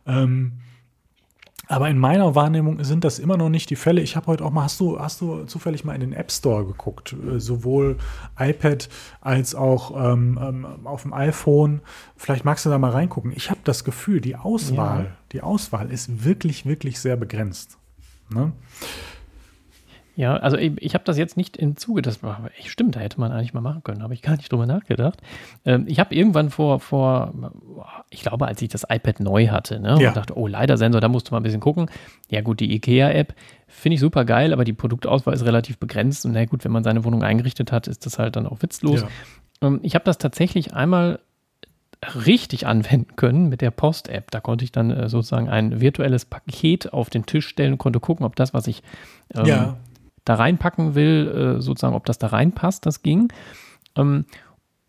[0.07, 0.53] Ähm,
[1.67, 4.01] aber in meiner Wahrnehmung sind das immer noch nicht die Fälle.
[4.01, 6.65] Ich habe heute auch mal, hast du, hast du zufällig mal in den App Store
[6.65, 7.13] geguckt?
[7.13, 7.97] Äh, sowohl
[8.39, 8.87] iPad
[9.21, 11.81] als auch ähm, ähm, auf dem iPhone.
[12.15, 13.33] Vielleicht magst du da mal reingucken.
[13.35, 15.11] Ich habe das Gefühl, die Auswahl, ja.
[15.33, 17.77] die Auswahl ist wirklich, wirklich sehr begrenzt.
[18.29, 18.53] Ne?
[20.17, 22.99] Ja, also ich, ich habe das jetzt nicht im Zuge, das war echt stimmt, da
[23.01, 25.21] hätte man eigentlich mal machen können, habe ich gar nicht drüber nachgedacht.
[25.63, 27.35] Ähm, ich habe irgendwann vor, vor,
[28.09, 30.07] ich glaube, als ich das iPad neu hatte, ne, ja.
[30.07, 31.91] und dachte, oh, leider Sensor, da musst du mal ein bisschen gucken.
[32.31, 33.35] Ja, gut, die IKEA-App
[33.67, 36.25] finde ich super geil, aber die Produktauswahl ist relativ begrenzt.
[36.25, 39.01] Und na gut, wenn man seine Wohnung eingerichtet hat, ist das halt dann auch witzlos.
[39.01, 39.67] Ja.
[39.67, 41.19] Ähm, ich habe das tatsächlich einmal
[42.25, 44.31] richtig anwenden können mit der Post-App.
[44.31, 47.99] Da konnte ich dann äh, sozusagen ein virtuelles Paket auf den Tisch stellen und konnte
[47.99, 48.81] gucken, ob das, was ich
[49.35, 49.77] ähm, ja
[50.27, 53.31] da reinpacken will, äh, sozusagen, ob das da reinpasst, das ging.
[53.95, 54.25] Ähm,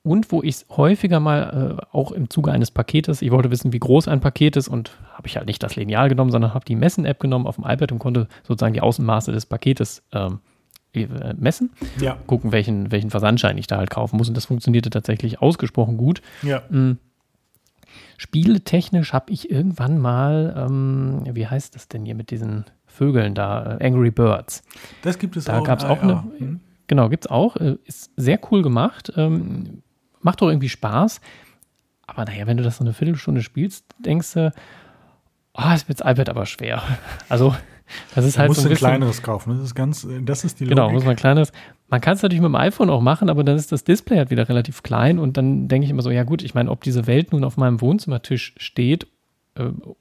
[0.03, 3.73] und wo ich es häufiger mal äh, auch im Zuge eines Paketes, ich wollte wissen,
[3.73, 6.65] wie groß ein Paket ist und habe ich halt nicht das Lineal genommen, sondern habe
[6.65, 10.41] die Messen-App genommen auf dem iPad und konnte sozusagen die Außenmaße des Paketes ähm,
[10.95, 11.71] äh, messen,
[12.01, 12.17] ja.
[12.27, 14.29] gucken, welchen, welchen Versandschein ich da halt kaufen muss.
[14.29, 16.23] Und das funktionierte tatsächlich ausgesprochen gut.
[16.43, 16.63] Ja.
[16.71, 16.99] Mhm.
[18.17, 23.77] Spieletechnisch habe ich irgendwann mal, ähm, wie heißt das denn hier mit diesen Vögeln da,
[23.79, 24.63] äh, Angry Birds.
[25.03, 25.63] Das gibt es da auch.
[25.63, 26.61] Da gab es auch eine, hm?
[26.89, 29.83] genau, gibt es auch, äh, ist sehr cool gemacht, ähm,
[30.21, 31.21] macht doch irgendwie Spaß.
[32.07, 34.53] Aber naja, wenn du das so eine Viertelstunde spielst, denkst du,
[35.55, 36.83] oh, es wird das iPad aber schwer.
[37.29, 37.55] Also
[38.15, 39.55] Das ist halt musst so du ein ein kleineres kaufen.
[39.55, 40.95] Das ist ganz, das ist die Genau, Logik.
[40.97, 41.53] muss man kleines.
[41.89, 44.31] Man kann es natürlich mit dem iPhone auch machen, aber dann ist das Display halt
[44.31, 47.07] wieder relativ klein und dann denke ich immer so, ja gut, ich meine, ob diese
[47.07, 49.07] Welt nun auf meinem Wohnzimmertisch steht äh,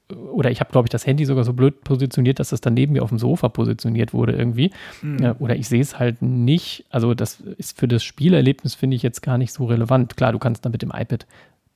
[0.08, 2.92] oder ich habe, glaube ich, das Handy sogar so blöd positioniert, dass das dann neben
[2.92, 4.70] mir auf dem Sofa positioniert wurde irgendwie.
[5.02, 5.36] Mhm.
[5.38, 6.84] Oder ich sehe es halt nicht.
[6.90, 10.16] Also das ist für das Spielerlebnis, finde ich, jetzt gar nicht so relevant.
[10.16, 11.26] Klar, du kannst dann mit dem iPad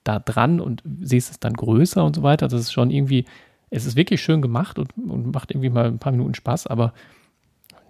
[0.04, 2.48] da dran und siehst es dann größer und so weiter.
[2.48, 3.24] Das ist schon irgendwie,
[3.70, 6.92] es ist wirklich schön gemacht und, und macht irgendwie mal ein paar Minuten Spaß, aber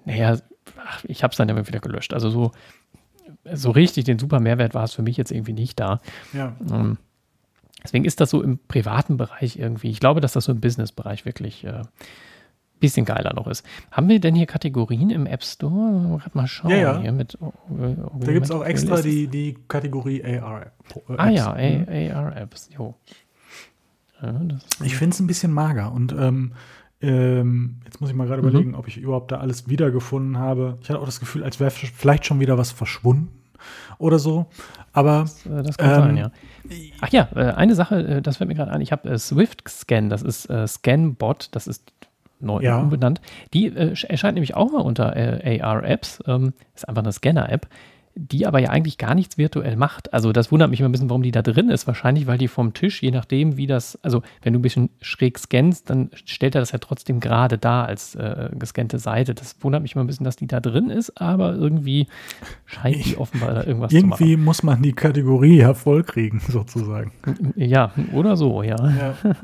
[0.05, 0.39] naja,
[0.85, 2.13] ach, ich habe es dann immer wieder gelöscht.
[2.15, 2.53] Also so,
[3.53, 6.01] so richtig den super Mehrwert war es für mich jetzt irgendwie nicht da.
[6.33, 6.55] Ja.
[6.71, 6.99] Ähm,
[7.85, 9.91] deswegen ist das so im privaten Bereich irgendwie.
[9.91, 11.83] Ich glaube, dass das so im Business-Bereich wirklich äh,
[12.81, 13.65] bisschen geiler noch ist.
[13.93, 16.19] Haben wir denn hier Kategorien im App Store?
[16.19, 16.71] Gerade mal schauen.
[16.73, 17.13] Ja, ja.
[17.13, 20.67] Mit, äh, Da gibt es auch extra die, die Kategorie AR.
[20.67, 20.71] äh,
[21.17, 21.87] Ah ja, Mhm.
[22.13, 22.71] AR-Apps.
[22.77, 22.95] Jo.
[24.21, 26.53] Ja, das, Ich finde es ein bisschen mager und ähm,
[27.01, 28.49] ähm, jetzt muss ich mal gerade Mhm.
[28.49, 30.79] überlegen, ob ich überhaupt da alles wiedergefunden habe.
[30.83, 33.29] Ich hatte auch das Gefühl, als wäre vielleicht schon wieder was verschwunden
[33.99, 34.47] oder so.
[34.93, 36.31] Aber äh, das kann Ähm, sein, ja.
[37.01, 38.81] Ach ja, äh, eine Sache, äh, das fällt mir gerade ein.
[38.81, 41.93] Ich habe äh, Swift Scan, das ist Scanbot, das ist
[42.41, 42.81] neu Ja.
[42.81, 43.21] umbenannt.
[43.55, 46.23] Die sch- erscheint nämlich auch mal unter AR-Apps.
[46.27, 47.69] Ähm, ist einfach eine Scanner-App,
[48.15, 50.13] die aber ja eigentlich gar nichts virtuell macht.
[50.13, 51.87] Also das wundert mich immer ein bisschen, warum die da drin ist.
[51.87, 55.39] Wahrscheinlich, weil die vom Tisch, je nachdem, wie das, also wenn du ein bisschen schräg
[55.39, 59.35] scannst, dann stellt er das ja trotzdem gerade da als äh, gescannte Seite.
[59.35, 62.07] Das wundert mich immer ein bisschen, dass die da drin ist, aber irgendwie
[62.67, 64.23] scheint die offenbar da irgendwas zu machen.
[64.23, 67.13] irgendwie muss man die Kategorie hervorkriegen, sozusagen.
[67.57, 68.77] Ja, oder so, ja.
[68.77, 69.15] Ja.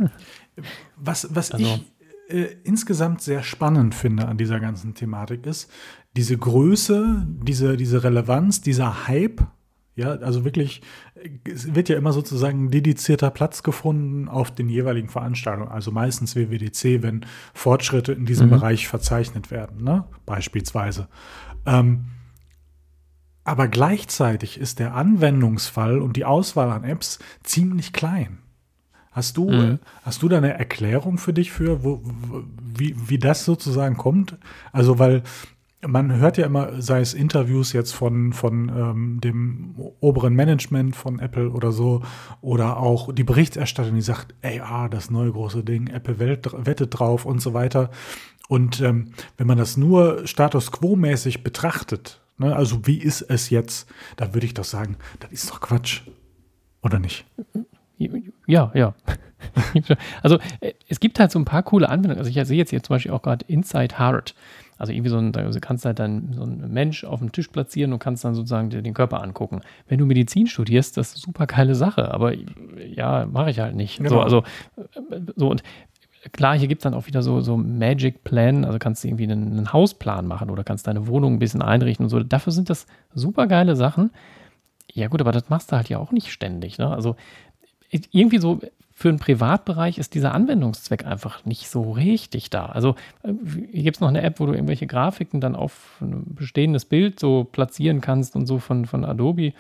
[0.97, 1.85] Was, was Also- ich
[2.29, 5.71] äh, insgesamt sehr spannend finde an dieser ganzen Thematik ist,
[6.17, 9.47] diese Größe, diese, diese Relevanz, dieser Hype,
[9.95, 10.81] ja, also wirklich,
[11.45, 16.37] es wird ja immer sozusagen ein dedizierter Platz gefunden auf den jeweiligen Veranstaltungen, also meistens
[16.37, 18.51] WWDC, wenn Fortschritte in diesem Mhm.
[18.51, 20.05] Bereich verzeichnet werden, ne?
[20.25, 21.09] beispielsweise.
[21.67, 22.07] Ähm,
[23.43, 28.39] aber gleichzeitig ist der Anwendungsfall und die Auswahl an Apps ziemlich klein.
[29.19, 29.79] Hast du, Mhm.
[30.05, 32.01] hast du da eine Erklärung für dich für, wo,
[32.63, 34.37] wie, wie das sozusagen kommt?
[34.71, 35.25] Also, weil
[35.85, 41.19] man hört ja immer, sei es Interviews jetzt von, von ähm, dem oberen Management von
[41.19, 42.03] Apple oder so,
[42.43, 46.97] oder auch die Berichterstattung, die sagt, ey, ah, das neue große Ding, Apple wett- wettet
[46.97, 47.91] drauf und so weiter.
[48.49, 53.89] Und ähm, wenn man das nur Status quo-mäßig betrachtet, ne, also wie ist es jetzt,
[54.15, 56.03] dann würde ich doch sagen, das ist doch Quatsch.
[56.83, 57.25] Oder nicht?
[58.47, 58.95] Ja, ja.
[60.23, 62.19] also äh, es gibt halt so ein paar coole Anwendungen.
[62.19, 64.35] Also ich sehe jetzt hier zum Beispiel auch gerade Inside Heart.
[64.79, 67.49] Also irgendwie so ein, also du kannst halt dann so einen Mensch auf dem Tisch
[67.49, 69.61] platzieren und kannst dann sozusagen dir den Körper angucken.
[69.89, 73.75] Wenn du Medizin studierst, das ist eine super geile Sache, aber ja, mache ich halt
[73.75, 73.97] nicht.
[73.97, 74.21] So, Genau.
[74.21, 74.45] also
[74.77, 75.63] äh, so und
[76.33, 79.25] klar, hier gibt es dann auch wieder so, so Magic Plan, also kannst du irgendwie
[79.25, 82.21] einen, einen Hausplan machen oder kannst deine Wohnung ein bisschen einrichten und so.
[82.23, 84.11] Dafür sind das super geile Sachen.
[84.93, 86.79] Ja, gut, aber das machst du halt ja auch nicht ständig.
[86.79, 86.89] Ne?
[86.89, 87.17] Also
[87.91, 88.61] irgendwie so
[88.93, 92.67] für den Privatbereich ist dieser Anwendungszweck einfach nicht so richtig da.
[92.67, 93.33] Also äh,
[93.71, 97.21] hier gibt es noch eine App, wo du irgendwelche Grafiken dann auf ein bestehendes Bild
[97.21, 99.53] so platzieren kannst und so von, von Adobe.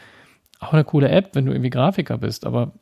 [0.58, 2.72] Auch eine coole App, wenn du irgendwie Grafiker bist, aber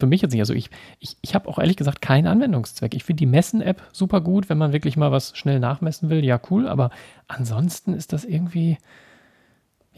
[0.00, 0.40] für mich jetzt nicht.
[0.40, 2.94] Also ich, ich, ich habe auch ehrlich gesagt keinen Anwendungszweck.
[2.94, 6.24] Ich finde die Messen-App super gut, wenn man wirklich mal was schnell nachmessen will.
[6.24, 6.90] Ja, cool, aber
[7.26, 8.78] ansonsten ist das irgendwie,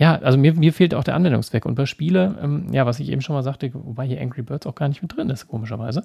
[0.00, 1.66] ja, also mir, mir fehlt auch der Anwendungszweck.
[1.66, 4.66] Und bei Spiele, ähm, ja, was ich eben schon mal sagte, wobei hier Angry Birds
[4.66, 6.04] auch gar nicht mit drin ist, komischerweise.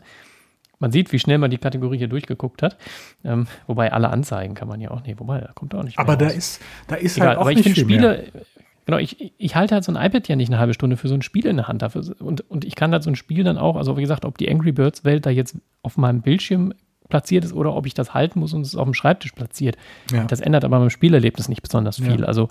[0.79, 2.75] Man sieht, wie schnell man die Kategorie hier durchgeguckt hat.
[3.23, 6.05] Ähm, wobei alle Anzeigen kann man ja auch, nee, wobei, da kommt auch nicht mehr
[6.05, 6.35] Aber da raus.
[6.35, 8.17] ist, da ist Egal, halt auch aber ich nicht finde viel mehr.
[8.17, 8.43] Spiele,
[8.85, 11.15] genau, ich, ich halte halt so ein iPad ja nicht eine halbe Stunde für so
[11.15, 11.81] ein Spiel in der Hand.
[11.81, 14.37] Dafür, und, und ich kann halt so ein Spiel dann auch, also wie gesagt, ob
[14.37, 16.73] die Angry Birds Welt da jetzt auf meinem Bildschirm
[17.07, 19.77] platziert ist oder ob ich das halten muss und es auf dem Schreibtisch platziert.
[20.11, 20.25] Ja.
[20.25, 22.19] Das ändert aber beim Spielerlebnis nicht besonders viel.
[22.19, 22.25] Ja.
[22.25, 22.49] Also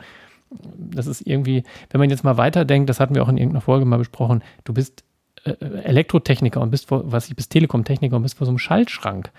[0.50, 3.84] das ist irgendwie, wenn man jetzt mal weiterdenkt, das hatten wir auch in irgendeiner Folge
[3.84, 5.04] mal besprochen, du bist
[5.44, 9.30] äh, Elektrotechniker und bist vor, was ich bist Telekom-Techniker und bist vor so einem Schaltschrank.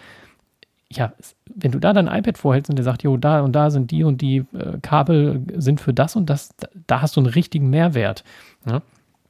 [0.92, 1.14] Ja,
[1.54, 4.04] wenn du da dein iPad vorhältst und der sagt, jo, da und da sind die
[4.04, 7.70] und die äh, Kabel sind für das und das, da, da hast du einen richtigen
[7.70, 8.24] Mehrwert.
[8.66, 8.82] Ne?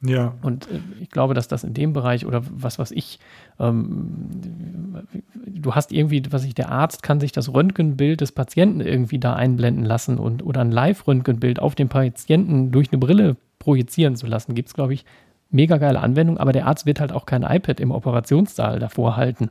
[0.07, 0.33] Ja.
[0.41, 3.19] Und äh, ich glaube, dass das in dem Bereich oder was was ich,
[3.59, 5.05] ähm,
[5.45, 9.33] du hast irgendwie, was ich, der Arzt kann sich das Röntgenbild des Patienten irgendwie da
[9.33, 14.55] einblenden lassen und oder ein Live-Röntgenbild auf den Patienten durch eine Brille projizieren zu lassen.
[14.55, 15.05] Gibt es, glaube ich,
[15.49, 19.49] mega geile Anwendung, aber der Arzt wird halt auch kein iPad im Operationssaal davor halten.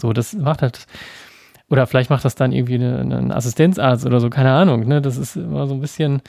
[0.00, 0.86] So, das macht halt,
[1.68, 4.86] oder vielleicht macht das dann irgendwie ein Assistenzarzt oder so, keine Ahnung.
[4.86, 5.00] Ne?
[5.00, 6.20] Das ist immer so ein bisschen,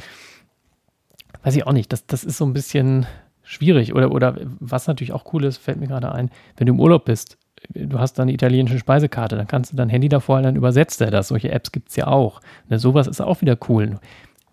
[1.44, 3.06] weiß ich auch nicht, das, das ist so ein bisschen
[3.46, 3.94] schwierig.
[3.94, 7.06] Oder, oder was natürlich auch cool ist, fällt mir gerade ein, wenn du im Urlaub
[7.06, 7.38] bist,
[7.74, 11.12] du hast dann eine italienische Speisekarte, dann kannst du dein Handy davor dann übersetzt er
[11.12, 11.30] das.
[11.30, 12.42] Solche Apps gibt es ja auch.
[12.70, 14.00] Ne, sowas ist auch wieder cool.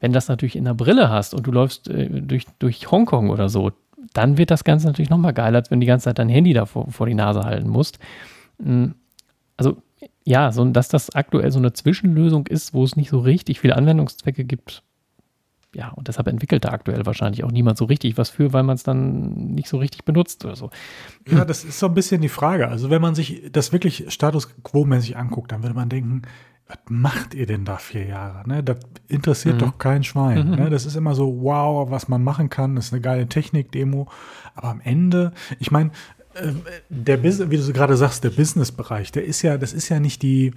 [0.01, 3.49] Wenn das natürlich in der Brille hast und du läufst äh, durch, durch Hongkong oder
[3.49, 3.73] so,
[4.13, 6.53] dann wird das Ganze natürlich nochmal geiler, als wenn du die ganze Zeit dein Handy
[6.53, 7.99] da vor, vor die Nase halten musst.
[8.63, 8.95] Hm,
[9.57, 9.77] also
[10.25, 13.77] ja, so, dass das aktuell so eine Zwischenlösung ist, wo es nicht so richtig viele
[13.77, 14.83] Anwendungszwecke gibt,
[15.75, 18.75] ja, und deshalb entwickelt da aktuell wahrscheinlich auch niemand so richtig was für, weil man
[18.75, 20.71] es dann nicht so richtig benutzt oder so.
[21.27, 22.69] Ja, das ist so ein bisschen die Frage.
[22.69, 26.23] Also, wenn man sich das wirklich Status Quo-mäßig anguckt, dann würde man denken,
[26.69, 28.49] was macht ihr denn da vier Jahre?
[28.49, 28.63] Ne?
[28.63, 29.61] Das interessiert mhm.
[29.61, 30.51] doch kein Schwein.
[30.51, 30.57] Mhm.
[30.57, 30.71] Ne?
[30.71, 34.09] Das ist immer so, wow, was man machen kann, das ist eine geile Technik-Demo.
[34.55, 35.91] Aber am Ende, ich meine,
[36.35, 36.53] äh,
[36.89, 40.23] der Business, wie du gerade sagst, der Business-Bereich, der ist ja, das ist ja nicht
[40.23, 40.53] die,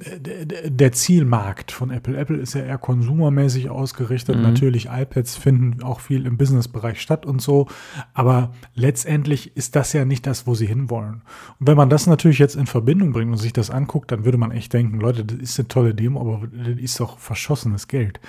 [0.00, 2.16] der Zielmarkt von Apple.
[2.16, 4.36] Apple ist ja eher konsumermäßig ausgerichtet.
[4.36, 4.42] Mhm.
[4.42, 7.66] Natürlich, iPads finden auch viel im Businessbereich statt und so.
[8.14, 11.22] Aber letztendlich ist das ja nicht das, wo sie hinwollen.
[11.58, 14.38] Und wenn man das natürlich jetzt in Verbindung bringt und sich das anguckt, dann würde
[14.38, 18.20] man echt denken, Leute, das ist eine tolle Demo, aber das ist doch verschossenes Geld.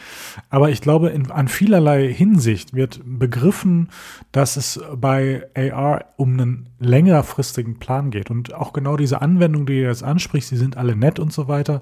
[0.49, 3.89] Aber ich glaube, in, an vielerlei Hinsicht wird begriffen,
[4.32, 8.32] dass es bei AR um einen längerfristigen Plan geht.
[8.32, 11.47] Und auch genau diese Anwendungen, die du jetzt ansprichst, die sind alle nett und so
[11.47, 11.81] weiter weiter.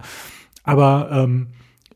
[0.63, 1.47] Aber ähm,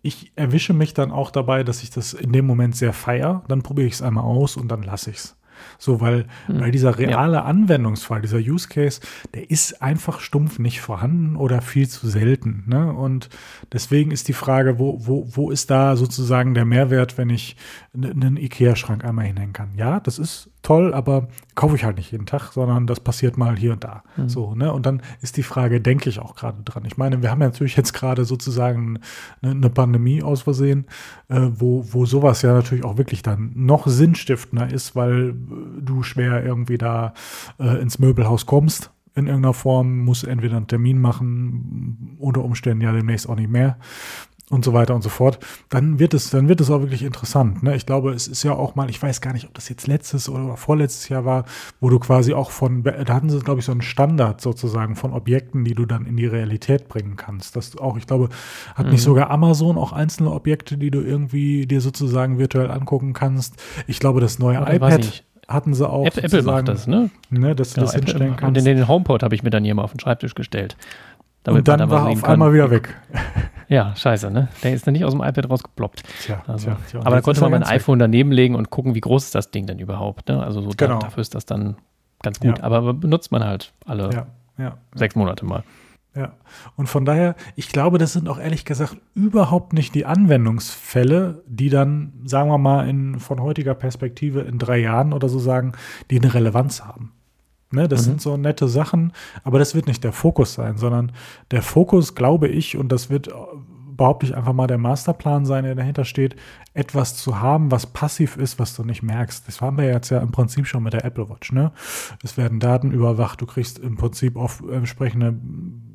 [0.01, 3.43] ich erwische mich dann auch dabei, dass ich das in dem Moment sehr feier.
[3.47, 5.35] Dann probiere ich es einmal aus und dann lasse ich es.
[5.77, 6.59] So, weil, hm.
[6.59, 7.43] weil dieser reale ja.
[7.43, 9.01] Anwendungsfall, dieser Use Case,
[9.33, 12.63] der ist einfach stumpf nicht vorhanden oder viel zu selten.
[12.67, 12.91] Ne?
[12.93, 13.29] Und
[13.71, 17.55] deswegen ist die Frage, wo, wo, wo ist da sozusagen der Mehrwert, wenn ich
[17.93, 19.71] einen IKEA-Schrank einmal hinhängen kann?
[19.75, 23.57] Ja, das ist toll, aber kaufe ich halt nicht jeden Tag, sondern das passiert mal
[23.57, 24.03] hier und da.
[24.17, 24.29] Mhm.
[24.29, 24.71] So, ne?
[24.71, 26.83] Und dann ist die Frage, denke ich auch gerade dran.
[26.85, 28.99] Ich meine, wir haben ja natürlich jetzt gerade sozusagen
[29.41, 30.85] eine, eine, Pandemie aus Versehen,
[31.29, 35.33] äh, wo, wo sowas ja natürlich auch wirklich dann noch sinnstiftender ist, weil
[35.79, 37.13] du schwer irgendwie da
[37.59, 42.93] äh, ins Möbelhaus kommst in irgendeiner Form, musst entweder einen Termin machen, unter Umständen ja
[42.93, 43.77] demnächst auch nicht mehr
[44.49, 47.63] und so weiter und so fort, dann wird es, dann wird es auch wirklich interessant.
[47.63, 47.75] Ne?
[47.75, 50.27] Ich glaube, es ist ja auch mal, ich weiß gar nicht, ob das jetzt letztes
[50.27, 51.45] oder vorletztes Jahr war,
[51.79, 55.13] wo du quasi auch von, da hatten sie, glaube ich, so einen Standard sozusagen von
[55.13, 57.55] Objekten, die du dann in die Realität bringen kannst.
[57.55, 58.27] Das auch, ich glaube,
[58.75, 58.91] hat mhm.
[58.91, 63.55] nicht sogar Amazon auch einzelne Objekte, die du irgendwie dir sozusagen virtuell angucken kannst.
[63.87, 66.05] Ich glaube, das neue Oder iPad hatten sie auch.
[66.05, 67.09] Apple, Apple macht das, ne?
[67.29, 68.47] ne dass du genau, das Apple hinstellen kannst.
[68.47, 70.75] Und den, den HomePod habe ich mir dann hier mal auf den Schreibtisch gestellt.
[71.47, 72.97] und dann war auf einmal wieder weg.
[73.71, 74.49] Ja, scheiße, ne?
[74.63, 76.03] Der ist dann nicht aus dem iPad rausgeploppt.
[76.23, 76.99] Tja, also, tja, tja.
[77.05, 79.65] Aber da konnte man mein iPhone daneben legen und gucken, wie groß ist das Ding
[79.65, 80.27] denn überhaupt.
[80.27, 80.43] Ne?
[80.43, 80.99] Also so genau.
[80.99, 81.77] da, dafür ist das dann
[82.21, 82.57] ganz gut.
[82.57, 82.65] Ja.
[82.65, 85.63] Aber benutzt man halt alle ja, ja, sechs Monate mal.
[86.13, 86.33] Ja,
[86.75, 91.69] und von daher, ich glaube, das sind auch ehrlich gesagt überhaupt nicht die Anwendungsfälle, die
[91.69, 95.71] dann, sagen wir mal, in, von heutiger Perspektive in drei Jahren oder so sagen,
[96.09, 97.13] die eine Relevanz haben.
[97.71, 98.05] Ne, das mhm.
[98.05, 101.13] sind so nette Sachen, aber das wird nicht der Fokus sein, sondern
[101.51, 103.29] der Fokus, glaube ich, und das wird
[104.01, 106.35] behaupte ich einfach mal der Masterplan sein, der dahinter steht,
[106.73, 109.47] etwas zu haben, was passiv ist, was du nicht merkst.
[109.47, 111.51] Das haben wir jetzt ja im Prinzip schon mit der Apple Watch.
[111.51, 111.71] Ne?
[112.23, 115.39] Es werden Daten überwacht, du kriegst im Prinzip auf entsprechende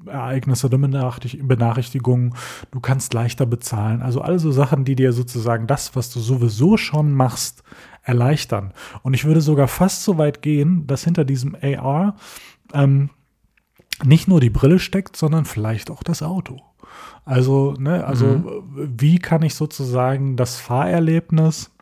[0.07, 2.37] Ereignisse Benachrichtigungen,
[2.71, 4.03] du kannst leichter bezahlen.
[4.03, 7.64] Also all so Sachen, die dir sozusagen das, was du sowieso schon machst,
[8.05, 8.73] erleichtern.
[9.03, 12.14] Und ich würde sogar fast so weit gehen, dass hinter diesem AR
[12.73, 13.11] ähm,
[14.05, 16.61] nicht nur die Brille steckt, sondern vielleicht auch das Auto.
[17.27, 18.95] Also, ne, also mhm.
[18.99, 21.73] wie kann ich sozusagen das Fahrerlebnis,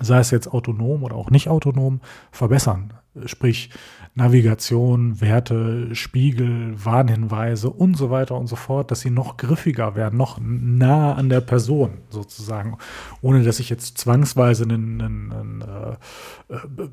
[0.00, 2.00] sei es jetzt autonom oder auch nicht autonom,
[2.32, 2.94] verbessern?
[3.26, 3.68] Sprich,
[4.14, 10.16] Navigation, Werte, Spiegel, Warnhinweise und so weiter und so fort, dass sie noch griffiger werden,
[10.16, 12.78] noch nah an der Person sozusagen,
[13.20, 15.62] ohne dass ich jetzt zwangsweise einen, einen, einen
[16.48, 16.88] äh, äh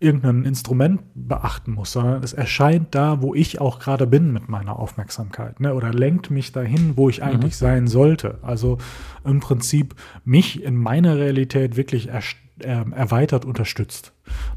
[0.00, 4.78] irgendein Instrument beachten muss, sondern es erscheint da, wo ich auch gerade bin mit meiner
[4.78, 5.74] Aufmerksamkeit, ne?
[5.74, 7.66] oder lenkt mich dahin, wo ich eigentlich mhm.
[7.66, 8.38] sein sollte.
[8.42, 8.78] Also
[9.24, 9.94] im Prinzip
[10.24, 12.22] mich in meiner Realität wirklich er,
[12.60, 14.12] äh, erweitert unterstützt.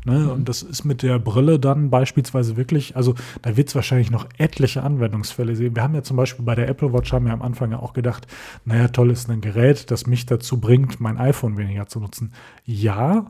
[0.06, 0.20] Ne?
[0.20, 0.30] Mhm.
[0.30, 4.28] Und das ist mit der Brille dann beispielsweise wirklich, also da wird es wahrscheinlich noch
[4.38, 5.76] etliche Anwendungsfälle sehen.
[5.76, 7.94] Wir haben ja zum Beispiel bei der Apple Watch haben wir am Anfang ja auch
[7.94, 8.28] gedacht,
[8.66, 12.32] naja, toll ist ein Gerät, das mich dazu bringt, mein iPhone weniger zu nutzen.
[12.66, 13.26] Ja,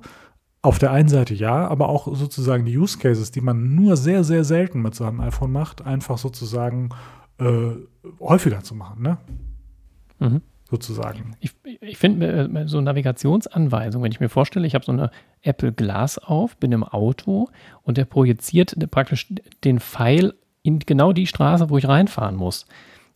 [0.61, 4.23] auf der einen Seite ja, aber auch sozusagen die Use Cases, die man nur sehr,
[4.23, 6.89] sehr selten mit seinem iPhone macht, einfach sozusagen
[7.39, 7.71] äh,
[8.19, 9.17] häufiger zu machen, ne?
[10.19, 10.41] Mhm.
[10.69, 11.35] Sozusagen.
[11.39, 15.09] Ich, ich finde äh, so Navigationsanweisungen, wenn ich mir vorstelle, ich habe so eine
[15.41, 17.47] Apple Glass auf, bin im Auto
[17.81, 22.67] und der projiziert praktisch den Pfeil in genau die Straße, wo ich reinfahren muss.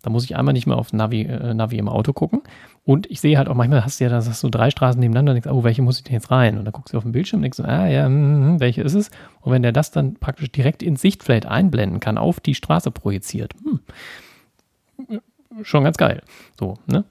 [0.01, 2.41] Da muss ich einmal nicht mehr auf Navi, äh, Navi im Auto gucken.
[2.85, 5.49] Und ich sehe halt auch manchmal, hast du ja da hast drei Straßen nebeneinander, denkst,
[5.49, 6.57] oh, welche muss ich denn jetzt rein?
[6.57, 9.09] Und dann guckst du auf den Bildschirm und denkst, ah ja, mh, welche ist es?
[9.39, 13.53] Und wenn der das dann praktisch direkt ins Sichtfeld einblenden kann, auf die Straße projiziert,
[13.63, 15.21] hm,
[15.61, 16.21] schon ganz geil.
[16.59, 17.05] So, ne?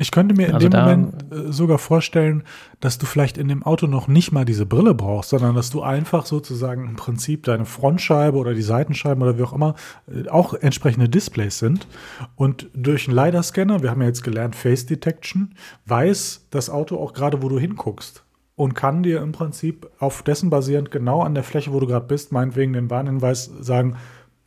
[0.00, 2.42] Ich könnte mir in Also dem da- Moment äh, sogar vorstellen,
[2.80, 5.82] dass du vielleicht in dem Auto noch nicht mal diese Brille brauchst, sondern dass du
[5.82, 9.74] einfach sozusagen im Prinzip deine Frontscheibe oder die Seitenscheiben oder wie auch immer
[10.12, 11.86] äh, auch entsprechende Displays sind.
[12.34, 15.54] Und durch einen LiDAR-Scanner, wir haben ja jetzt gelernt Face Detection,
[15.86, 18.24] weiß das Auto auch gerade, wo du hinguckst.
[18.56, 22.06] Und kann dir im Prinzip auf dessen basierend genau an der Fläche, wo du gerade
[22.06, 23.96] bist, meinetwegen den Warnhinweis sagen,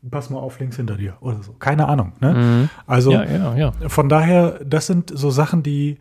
[0.10, 1.54] pass mal auf links hinter dir oder so.
[1.54, 2.14] Keine Ahnung.
[2.20, 2.70] Ne?
[2.88, 3.72] Also Ja, ja, ja.
[3.88, 5.98] von daher, das sind so Sachen, die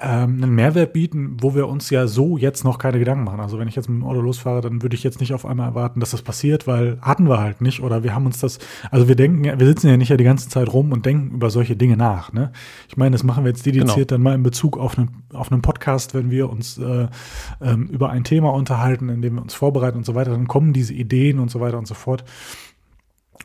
[0.00, 3.40] ähm, einen Mehrwert bieten, wo wir uns ja so jetzt noch keine Gedanken machen.
[3.40, 5.66] Also wenn ich jetzt mit dem Auto losfahre, dann würde ich jetzt nicht auf einmal
[5.70, 8.60] erwarten, dass das passiert, weil hatten wir halt nicht oder wir haben uns das,
[8.92, 11.50] also wir denken, wir sitzen ja nicht ja die ganze Zeit rum und denken über
[11.50, 12.32] solche Dinge nach.
[12.32, 12.52] Ne?
[12.88, 14.04] Ich meine, das machen wir jetzt dediziert Genau.
[14.06, 17.08] dann mal in Bezug auf einen, auf einen Podcast, wenn wir uns äh,
[17.60, 20.72] ähm, über ein Thema unterhalten, in dem wir uns vorbereiten und so weiter, dann kommen
[20.72, 22.22] diese Ideen und so weiter und so fort.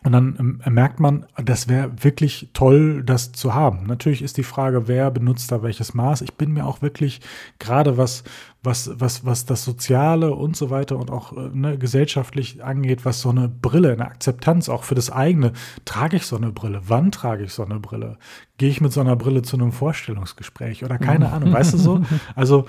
[0.04, 3.86] Und dann ähm, merkt man, das wäre wirklich toll, das zu haben.
[3.86, 6.22] Natürlich ist die Frage, wer benutzt da welches Maß.
[6.22, 7.22] Ich bin mir auch wirklich
[7.60, 8.24] gerade was,
[8.64, 13.20] was, was, was das Soziale und so weiter und auch äh, ne, gesellschaftlich angeht, was
[13.22, 15.52] so eine Brille, eine Akzeptanz auch für das eigene.
[15.86, 16.82] Trage ich so eine Brille?
[16.88, 18.18] Wann trage ich so eine Brille?
[18.58, 22.02] Gehe ich mit so einer Brille zu einem Vorstellungsgespräch oder keine Ahnung, weißt du so?
[22.36, 22.66] Also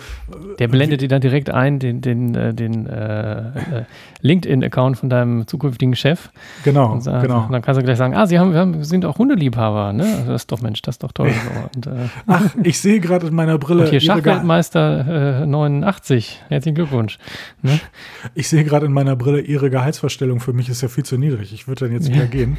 [0.58, 3.48] Der blendet dir dann direkt ein, den, den, äh, den äh,
[3.80, 3.84] äh,
[4.22, 6.30] LinkedIn-Account von deinem zukünftigen Chef.
[6.64, 7.44] genau, Und, sagt- genau.
[7.44, 10.04] und dann kannst du gleich sagen, ah, Sie haben, wir sind auch Hundeliebhaber, ne?
[10.04, 11.30] Also Das ist doch, Mensch, das ist doch toll.
[11.44, 11.50] So.
[11.76, 15.46] Und, äh, Ach, ich sehe gerade in meiner Brille und hier Schachweltmeister äh,
[15.84, 16.42] 89.
[16.48, 17.18] Herzlichen Glückwunsch.
[17.62, 17.78] Ne?
[18.34, 21.52] Ich sehe gerade in meiner Brille, Ihre Gehaltsvorstellung für mich ist ja viel zu niedrig.
[21.52, 22.56] Ich würde dann jetzt wieder gehen.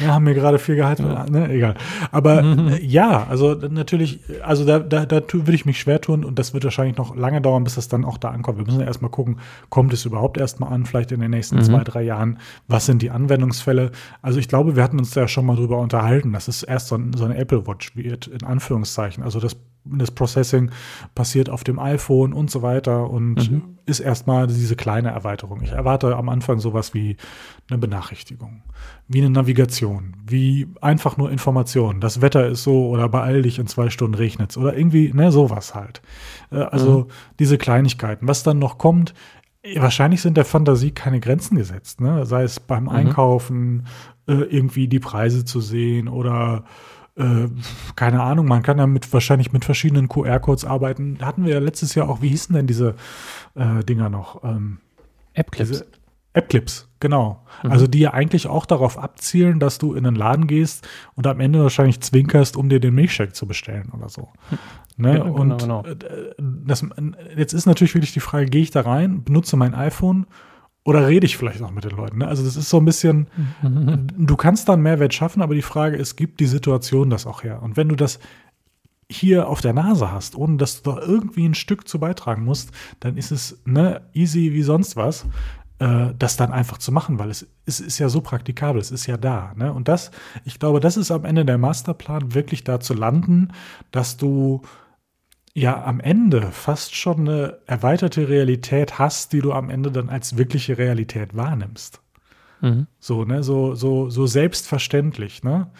[0.00, 1.74] Ja, haben mir gerade viel Gehalt, ne, egal.
[2.10, 6.38] Aber äh, ja, also natürlich, also da, da, da würde ich mich schwer tun und
[6.38, 8.56] das wird wahrscheinlich noch lange dauern, bis das dann auch da ankommt.
[8.56, 11.84] Wir müssen ja erstmal gucken, kommt es überhaupt erstmal an, vielleicht in den nächsten zwei,
[11.84, 13.90] drei Jahren, was sind die Anwendungsfälle?
[14.22, 16.88] Also ich glaube, wir hatten uns da ja schon mal drüber unterhalten, dass es erst
[16.88, 19.22] so, ein, so eine Apple Watch wird, in Anführungszeichen.
[19.22, 20.70] Also das, das Processing
[21.14, 23.50] passiert auf dem iPhone und so weiter und
[23.84, 25.60] ist erstmal diese kleine Erweiterung.
[25.62, 27.16] Ich erwarte am Anfang sowas wie
[27.68, 28.62] eine Benachrichtigung,
[29.08, 32.00] wie eine Navigation, wie einfach nur Informationen.
[32.00, 35.74] Das Wetter ist so oder beeil dich, in zwei Stunden regnet's oder irgendwie, ne, sowas
[35.74, 36.00] halt.
[36.50, 38.28] Äh, Also diese Kleinigkeiten.
[38.28, 39.14] Was dann noch kommt,
[39.62, 42.24] eh, wahrscheinlich sind der Fantasie keine Grenzen gesetzt, ne?
[42.24, 43.86] Sei es beim Einkaufen,
[44.26, 46.64] äh, irgendwie die Preise zu sehen oder
[47.16, 47.48] äh,
[47.96, 51.18] keine Ahnung, man kann ja mit wahrscheinlich mit verschiedenen QR-Codes arbeiten.
[51.20, 52.94] Hatten wir ja letztes Jahr auch, wie hießen denn diese
[53.54, 54.42] äh, Dinger noch?
[54.44, 54.78] Ähm,
[55.34, 55.84] App-Clips.
[56.34, 57.44] App-Clips, genau.
[57.62, 61.40] Also die ja eigentlich auch darauf abzielen, dass du in einen Laden gehst und am
[61.40, 64.30] Ende wahrscheinlich zwinkerst, um dir den Milchshake zu bestellen oder so.
[64.96, 65.18] Ne?
[65.18, 65.84] Ja, genau, und genau.
[65.84, 65.96] äh,
[66.38, 66.86] Das,
[67.36, 70.26] jetzt ist natürlich wirklich die Frage, gehe ich da rein, benutze mein iPhone
[70.84, 72.18] oder rede ich vielleicht auch mit den Leuten?
[72.18, 72.28] Ne?
[72.28, 73.28] Also das ist so ein bisschen,
[73.62, 77.44] du kannst da einen Mehrwert schaffen, aber die Frage ist, gibt die Situation das auch
[77.44, 77.62] her?
[77.62, 78.18] Und wenn du das
[79.08, 82.72] hier auf der Nase hast, ohne dass du da irgendwie ein Stück zu beitragen musst,
[83.00, 85.26] dann ist es ne, easy wie sonst was,
[85.78, 89.06] äh, das dann einfach zu machen, weil es, es ist ja so praktikabel, es ist
[89.06, 89.52] ja da.
[89.54, 89.72] Ne?
[89.72, 90.10] Und das,
[90.44, 93.48] ich glaube, das ist am Ende der Masterplan, wirklich da zu landen,
[93.90, 94.62] dass du
[95.54, 100.36] ja am Ende fast schon eine erweiterte Realität hast, die du am Ende dann als
[100.36, 102.00] wirkliche Realität wahrnimmst.
[102.60, 102.86] Mhm.
[102.98, 105.70] So, ne, so, so, so selbstverständlich, ne?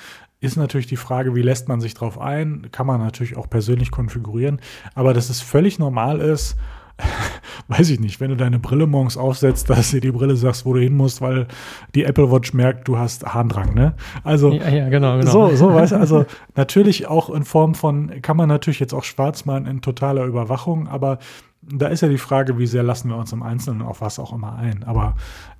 [0.41, 2.69] Ist natürlich die Frage, wie lässt man sich drauf ein?
[2.73, 4.61] Kann man natürlich auch persönlich konfigurieren,
[4.97, 6.57] aber dass es völlig normal ist,
[7.69, 10.75] weiß ich nicht, wenn du deine Brille morgens aufsetzt, dass dir die Brille sagst, wo
[10.75, 11.47] du hin musst, weil
[11.95, 13.95] die Apple Watch merkt, du hast Harndrang, ne?
[14.25, 15.31] Also, Ja, ja, genau, genau.
[15.31, 16.25] so, so, weißt du, also
[16.55, 20.89] natürlich auch in Form von, kann man natürlich jetzt auch schwarz malen in totaler Überwachung,
[20.89, 21.19] aber
[21.63, 24.33] da ist ja die Frage, wie sehr lassen wir uns im Einzelnen auf was auch
[24.33, 24.83] immer ein.
[24.83, 25.15] Aber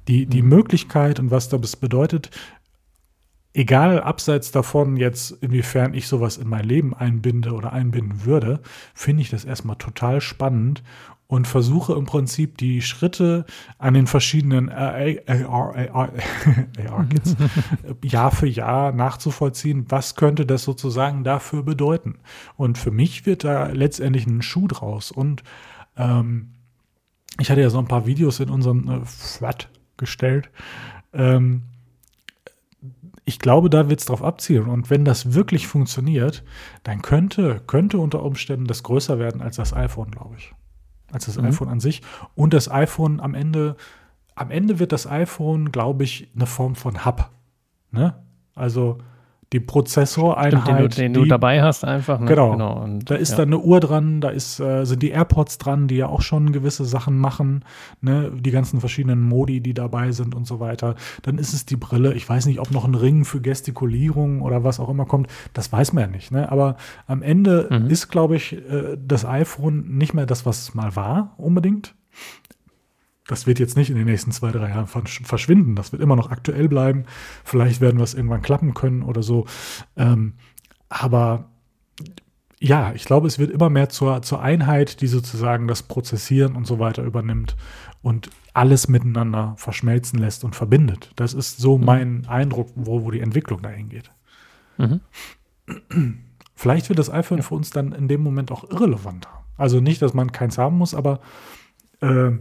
[0.09, 2.31] die, die Möglichkeit und was das bedeutet,
[3.55, 8.61] egal abseits davon jetzt, inwiefern ich sowas in mein Leben einbinde oder einbinden würde,
[8.95, 10.83] finde ich das erstmal total spannend
[11.33, 13.47] und versuche im Prinzip die Schritte
[13.79, 15.17] an den verschiedenen AR-Kits
[18.05, 22.19] Jahr für Jahr nachzuvollziehen, was könnte das sozusagen dafür bedeuten.
[22.59, 25.11] Und für mich wird da letztendlich ein Schuh draus.
[25.11, 25.43] Und
[25.97, 26.51] ähm,
[27.41, 29.01] ich hatte ja so ein paar Videos in unseren äh,
[29.39, 30.51] Thread gestellt.
[31.15, 31.63] Ähm,
[33.25, 34.67] ich glaube, da wird es drauf abzielen.
[34.67, 36.45] Und wenn das wirklich funktioniert,
[36.83, 40.53] dann könnte, könnte unter Umständen das größer werden als das iPhone, glaube ich.
[41.13, 41.45] Als das Mhm.
[41.45, 42.03] iPhone an sich.
[42.35, 43.77] Und das iPhone am Ende,
[44.35, 47.31] am Ende wird das iPhone, glaube ich, eine Form von Hub.
[47.91, 48.15] Ne?
[48.55, 48.99] Also
[49.53, 50.67] die Prozessoreinheit.
[50.67, 52.21] Den, du, den die, du dabei hast einfach.
[52.21, 52.27] Ne?
[52.27, 52.53] Genau.
[52.53, 52.83] genau.
[52.83, 53.37] Und, da ist ja.
[53.39, 56.53] dann eine Uhr dran, da ist, äh, sind die AirPods dran, die ja auch schon
[56.53, 57.65] gewisse Sachen machen,
[58.01, 58.33] ne?
[58.35, 60.95] die ganzen verschiedenen Modi, die dabei sind und so weiter.
[61.23, 62.15] Dann ist es die Brille.
[62.15, 65.29] Ich weiß nicht, ob noch ein Ring für Gestikulierung oder was auch immer kommt.
[65.53, 66.31] Das weiß man ja nicht.
[66.33, 66.51] Ne?
[66.51, 66.77] Aber
[67.07, 67.89] am Ende Mhm.
[67.89, 71.95] ist, glaube ich, äh, das iPhone nicht mehr das, was es mal war, unbedingt.
[73.27, 75.77] Das wird jetzt nicht in den nächsten zwei, drei Jahren versch- verschwinden.
[75.77, 77.05] Das wird immer noch aktuell bleiben.
[77.45, 79.47] Vielleicht werden wir es irgendwann klappen können oder so.
[79.97, 80.35] Ähm,
[80.89, 81.49] aber
[82.59, 86.67] ja, ich glaube, es wird immer mehr zur, zur Einheit, die sozusagen das Prozessieren und
[86.67, 87.57] so weiter übernimmt
[88.03, 91.13] und alles miteinander verschmelzen lässt und verbindet.
[91.17, 91.85] Das ist so Mhm.
[91.85, 94.11] mein Eindruck, wo, wo die Entwicklung dahin geht.
[94.79, 95.01] Mhm.
[96.55, 99.31] Vielleicht wird das iPhone für uns dann in dem Moment auch irrelevanter.
[99.57, 101.21] Also nicht, dass man keins haben muss, aber
[102.01, 102.33] äh,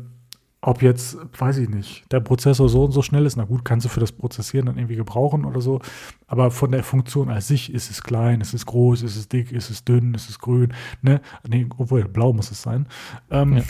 [0.64, 3.86] ob jetzt, weiß ich nicht, der Prozessor so und so schnell ist, na gut, kannst
[3.86, 5.80] du für das Prozessieren dann irgendwie gebrauchen oder so.
[6.28, 9.52] Aber von der Funktion als sich ist es klein, ist es groß, ist es dick,
[9.52, 11.20] ist es dünn, ist es grün, ne?
[11.48, 12.86] Nee, obwohl blau muss es sein.
[13.32, 13.64] Ähm, Ja.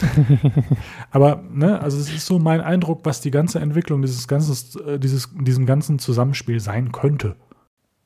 [1.12, 5.00] aber, ne, also es ist so mein Eindruck, was die ganze Entwicklung dieses ganzes, äh,
[5.00, 7.38] dieses, diesem ganzen Zusammenspiel sein könnte.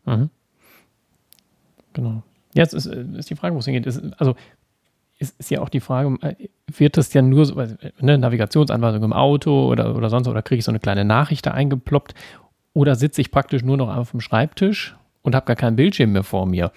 [0.06, 0.30] Mhm.
[1.94, 2.22] Genau.
[2.54, 3.88] Jetzt ist, äh, ist die Frage, wo es hingeht.
[3.88, 4.36] Ist, also
[5.18, 6.36] ist, ist ja auch die Frage, äh,
[6.76, 10.60] wird das ja nur so, weil, ne, Navigationsanweisung im Auto oder, oder sonst, oder kriege
[10.60, 12.14] ich so eine kleine Nachricht da eingeploppt
[12.74, 16.24] oder sitze ich praktisch nur noch auf dem Schreibtisch und habe gar keinen Bildschirm mehr
[16.24, 16.72] vor mir?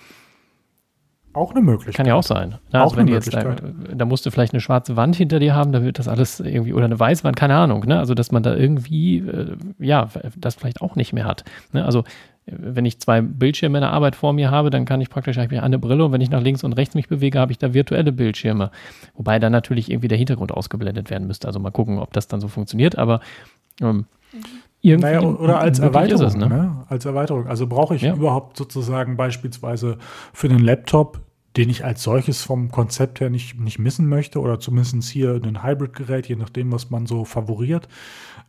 [1.34, 1.94] Auch eine Möglichkeit.
[1.94, 2.50] Kann ja auch sein.
[2.72, 2.80] Ne?
[2.80, 4.00] Auch Also wenn eine jetzt da, Möglichkeit.
[4.00, 6.72] da musst du vielleicht eine schwarze Wand hinter dir haben, da wird das alles irgendwie,
[6.72, 7.98] oder eine weiße Wand, keine Ahnung, ne?
[7.98, 11.44] Also dass man da irgendwie, äh, ja, das vielleicht auch nicht mehr hat.
[11.72, 11.84] Ne?
[11.84, 12.04] Also
[12.50, 15.54] wenn ich zwei Bildschirme in der Arbeit vor mir habe, dann kann ich praktisch habe
[15.54, 17.74] ich eine Brille und wenn ich nach links und rechts mich bewege, habe ich da
[17.74, 18.70] virtuelle Bildschirme.
[19.14, 21.46] Wobei dann natürlich irgendwie der Hintergrund ausgeblendet werden müsste.
[21.46, 23.20] Also mal gucken, ob das dann so funktioniert, aber
[23.80, 24.06] ähm,
[24.80, 26.22] irgendwie Naja, oder als Erweiterung.
[26.26, 26.48] ist es, ne?
[26.48, 26.84] ne?
[26.88, 27.46] Als Erweiterung.
[27.46, 28.14] Also brauche ich Ja.
[28.14, 29.98] überhaupt sozusagen beispielsweise
[30.32, 31.20] für den Laptop,
[31.56, 35.64] den ich als solches vom Konzept her nicht, nicht missen möchte, oder zumindest hier ein
[35.64, 37.88] Hybrid-Gerät, je nachdem, was man so favoriert.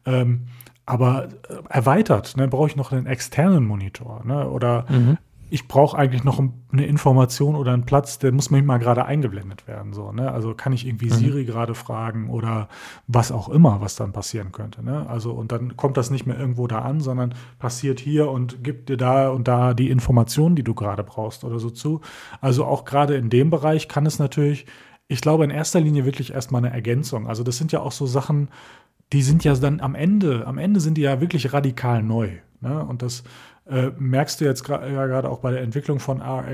[0.05, 0.41] Ähm,
[0.89, 4.23] aber äh, erweitert, ne, brauche ich noch einen externen Monitor.
[4.25, 4.49] Ne?
[4.49, 5.17] Oder Mhm.
[5.51, 6.39] ich brauche eigentlich noch
[6.71, 9.93] eine Information oder einen Platz, der muss manchmal gerade eingeblendet werden.
[9.93, 10.31] So, ne?
[10.31, 11.13] Also kann ich irgendwie Mhm.
[11.13, 12.67] Siri gerade fragen oder
[13.07, 14.83] was auch immer, was dann passieren könnte.
[14.85, 15.07] Ne?
[15.09, 18.89] Also und dann kommt das nicht mehr irgendwo da an, sondern passiert hier und gibt
[18.89, 22.01] dir da und da die Informationen, die du gerade brauchst oder so zu.
[22.41, 24.67] Also auch gerade in dem Bereich kann es natürlich,
[25.07, 27.27] ich glaube in erster Linie wirklich erstmal eine Ergänzung.
[27.27, 28.49] Also das sind ja auch so Sachen,
[29.13, 32.29] die sind ja dann am Ende, am Ende sind die ja wirklich radikal neu.
[32.61, 32.83] Ne?
[32.85, 33.23] Und das
[33.67, 36.45] äh, merkst du jetzt ja gerade auch bei der Entwicklung von AR,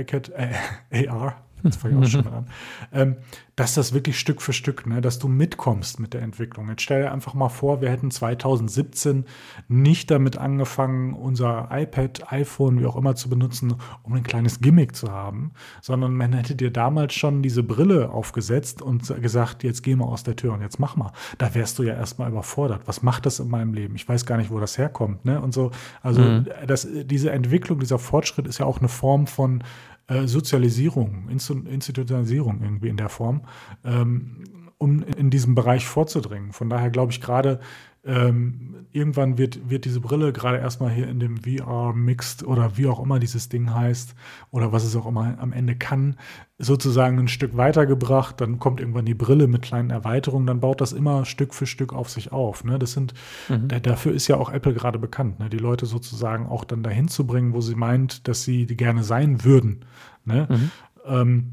[0.91, 2.45] AR jetzt fange ich auch schon mal an,
[2.93, 3.15] ähm,
[3.57, 6.69] dass das wirklich Stück für Stück, ne, dass du mitkommst mit der Entwicklung.
[6.69, 9.25] Jetzt stell dir einfach mal vor, wir hätten 2017
[9.67, 14.95] nicht damit angefangen, unser iPad, iPhone, wie auch immer zu benutzen, um ein kleines Gimmick
[14.95, 15.51] zu haben,
[15.81, 20.23] sondern man hätte dir damals schon diese Brille aufgesetzt und gesagt, jetzt geh mal aus
[20.23, 21.11] der Tür und jetzt mach mal.
[21.37, 22.81] Da wärst du ja erstmal überfordert.
[22.85, 23.95] Was macht das in meinem Leben?
[23.95, 25.23] Ich weiß gar nicht, wo das herkommt.
[25.25, 25.39] Ne?
[25.41, 26.47] Und so, also Mhm.
[26.67, 29.63] das, diese Entwicklung, dieser Fortschritt ist ja auch eine Form von
[30.07, 33.41] äh, Sozialisierung, Institutionalisierung irgendwie in der Form,
[33.83, 34.43] ähm,
[34.77, 36.51] um in diesem Bereich vorzudringen.
[36.51, 37.59] Von daher glaube ich gerade,
[38.05, 42.87] ähm, irgendwann wird, wird diese Brille gerade erstmal hier in dem VR Mixed oder wie
[42.87, 44.15] auch immer dieses Ding heißt
[44.51, 46.15] oder was es auch immer am Ende kann,
[46.57, 48.39] sozusagen ein Stück weitergebracht.
[48.39, 51.93] Dann kommt irgendwann die Brille mit kleinen Erweiterungen, dann baut das immer Stück für Stück
[51.93, 52.63] auf sich auf.
[52.63, 52.79] Ne?
[52.79, 53.13] Das sind,
[53.49, 53.67] Mhm.
[53.67, 55.49] da, dafür ist ja auch Apple gerade bekannt, ne?
[55.49, 59.43] die Leute sozusagen auch dann dahin zu bringen, wo sie meint, dass sie gerne sein
[59.43, 59.83] würden.
[60.23, 60.47] Ne?
[60.49, 60.71] Mhm.
[61.05, 61.51] Ähm,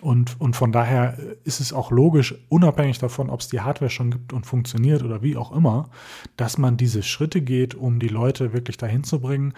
[0.00, 4.10] und, und von daher ist es auch logisch, unabhängig davon, ob es die Hardware schon
[4.10, 5.90] gibt und funktioniert oder wie auch immer,
[6.36, 9.54] dass man diese Schritte geht, um die Leute wirklich dahin zu bringen,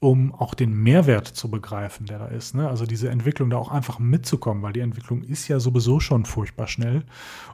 [0.00, 2.54] um auch den Mehrwert zu begreifen, der da ist.
[2.54, 2.68] Ne?
[2.68, 6.66] Also diese Entwicklung da auch einfach mitzukommen, weil die Entwicklung ist ja sowieso schon furchtbar
[6.66, 7.04] schnell.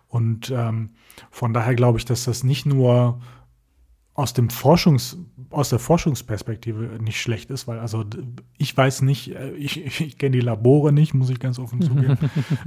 [0.08, 0.90] Und ähm,
[1.30, 3.20] von daher glaube ich, dass das nicht nur
[4.20, 5.16] aus dem Forschungs,
[5.48, 8.04] aus der Forschungsperspektive nicht schlecht ist, weil also
[8.58, 12.18] ich weiß nicht, äh, ich, ich, kenne die Labore nicht, muss ich ganz offen zugeben,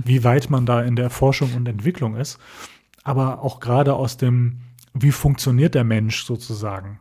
[0.03, 2.39] wie weit man da in der Forschung und Entwicklung ist.
[3.03, 4.61] Aber auch gerade aus dem,
[4.93, 6.99] wie funktioniert der Mensch sozusagen,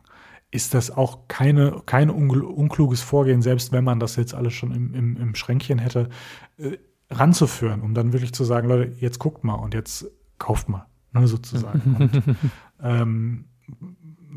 [0.51, 4.93] ist das auch keine, kein unkluges Vorgehen, selbst wenn man das jetzt alles schon im,
[4.93, 6.09] im, im Schränkchen hätte,
[6.57, 6.77] äh,
[7.09, 10.05] ranzuführen, um dann wirklich zu sagen, Leute, jetzt guckt mal und jetzt
[10.37, 11.95] kauft mal, ne, sozusagen.
[12.23, 12.37] Und,
[12.81, 13.45] ähm,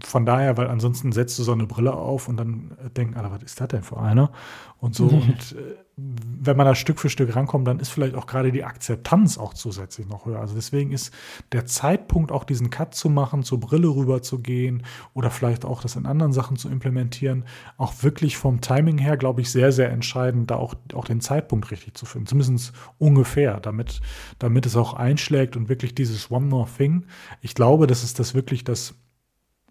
[0.05, 3.42] von daher, weil ansonsten setzt du so eine Brille auf und dann denken alle, was
[3.42, 4.30] ist das denn für eine?
[4.78, 5.07] Und so.
[5.07, 8.64] und äh, wenn man da Stück für Stück rankommt, dann ist vielleicht auch gerade die
[8.64, 10.40] Akzeptanz auch zusätzlich noch höher.
[10.40, 11.11] Also deswegen ist
[11.53, 14.82] der Zeitpunkt, auch diesen Cut zu machen, zur Brille rüber zu gehen
[15.14, 17.47] oder vielleicht auch das in anderen Sachen zu implementieren,
[17.78, 21.70] auch wirklich vom Timing her, glaube ich, sehr, sehr entscheidend, da auch, auch den Zeitpunkt
[21.70, 22.26] richtig zu finden.
[22.26, 24.03] Zumindest ungefähr, damit,
[24.38, 27.07] damit es auch einschlägt und wirklich dieses One More Thing.
[27.40, 28.94] Ich glaube, das ist das wirklich das,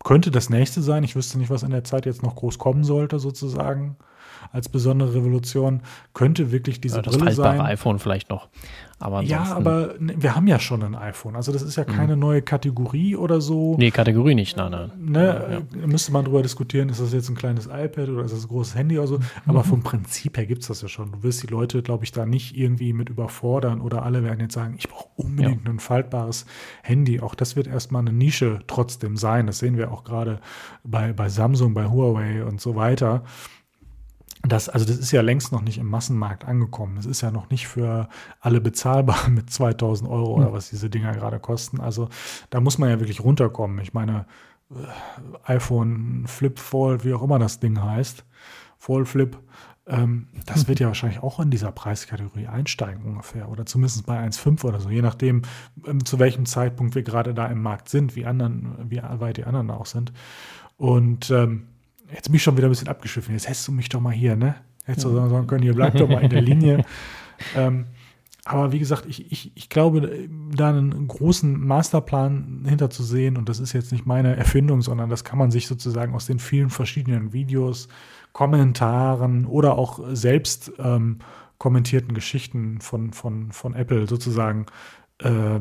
[0.06, 1.03] könnte das nächste sein.
[1.03, 3.97] Ich wüsste nicht, was in der Zeit jetzt noch groß kommen sollte, sozusagen
[4.51, 5.81] als besondere Revolution,
[6.13, 7.61] könnte wirklich diese ja, das Brille sein.
[7.61, 8.47] iPhone vielleicht noch.
[8.97, 11.36] Aber ja, aber ne, wir haben ja schon ein iPhone.
[11.36, 11.91] Also das ist ja mhm.
[11.91, 12.21] keine mhm.
[12.21, 13.75] neue Kategorie oder so.
[13.77, 14.91] Nee, Kategorie nicht, nein, nein.
[14.97, 15.88] Ne, ja.
[15.88, 18.75] Müsste man drüber diskutieren, ist das jetzt ein kleines iPad oder ist das ein großes
[18.75, 19.17] Handy oder so.
[19.17, 19.23] Mhm.
[19.47, 21.11] Aber vom Prinzip her gibt es das ja schon.
[21.11, 24.53] Du wirst die Leute, glaube ich, da nicht irgendwie mit überfordern oder alle werden jetzt
[24.53, 25.71] sagen, ich brauche unbedingt ja.
[25.71, 26.45] ein faltbares
[26.81, 27.19] Handy.
[27.19, 29.45] Auch das wird erstmal eine Nische trotzdem sein.
[29.45, 30.39] Das sehen wir auch gerade
[30.86, 33.23] bei, bei Samsung, bei Huawei und so weiter.
[34.47, 36.95] Das, also das ist ja längst noch nicht im Massenmarkt angekommen.
[36.95, 40.53] Das ist ja noch nicht für alle bezahlbar mit 2000 Euro oder hm.
[40.53, 41.79] was diese Dinger gerade kosten.
[41.79, 42.09] Also
[42.49, 43.79] da muss man ja wirklich runterkommen.
[43.79, 44.25] Ich meine,
[44.71, 48.25] äh, iPhone Flip Fold, wie auch immer das Ding heißt,
[48.77, 49.37] Fold Flip,
[49.87, 54.63] ähm, das wird ja wahrscheinlich auch in dieser Preiskategorie einsteigen ungefähr oder zumindest bei 1,5
[54.65, 55.43] oder so, je nachdem,
[55.85, 59.45] ähm, zu welchem Zeitpunkt wir gerade da im Markt sind, wie, anderen, wie weit die
[59.45, 60.11] anderen auch sind.
[60.77, 61.67] Und ähm,
[62.14, 63.34] jetzt bin ich schon wieder ein bisschen abgeschwiffen.
[63.34, 64.56] Jetzt hättest du mich doch mal hier, ne?
[64.86, 66.86] Hättest du sagen können, hier bleib doch mal in der Linie.
[67.56, 67.86] ähm,
[68.47, 73.74] aber wie gesagt, ich, ich, ich glaube, da einen großen Masterplan hinterzusehen, und das ist
[73.74, 77.88] jetzt nicht meine Erfindung, sondern das kann man sich sozusagen aus den vielen verschiedenen Videos,
[78.34, 81.20] Kommentaren oder auch selbst ähm,
[81.58, 84.68] kommentierten Geschichten von, von, von Apple sozusagen
[85.20, 85.60] äh,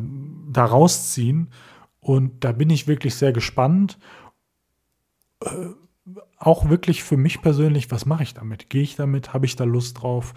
[0.51, 1.49] da rausziehen.
[2.01, 3.99] Und da bin ich wirklich sehr gespannt.
[5.41, 5.49] Äh,
[6.39, 8.69] auch wirklich für mich persönlich, was mache ich damit?
[8.71, 9.33] Gehe ich damit?
[9.33, 10.35] Habe ich da Lust drauf?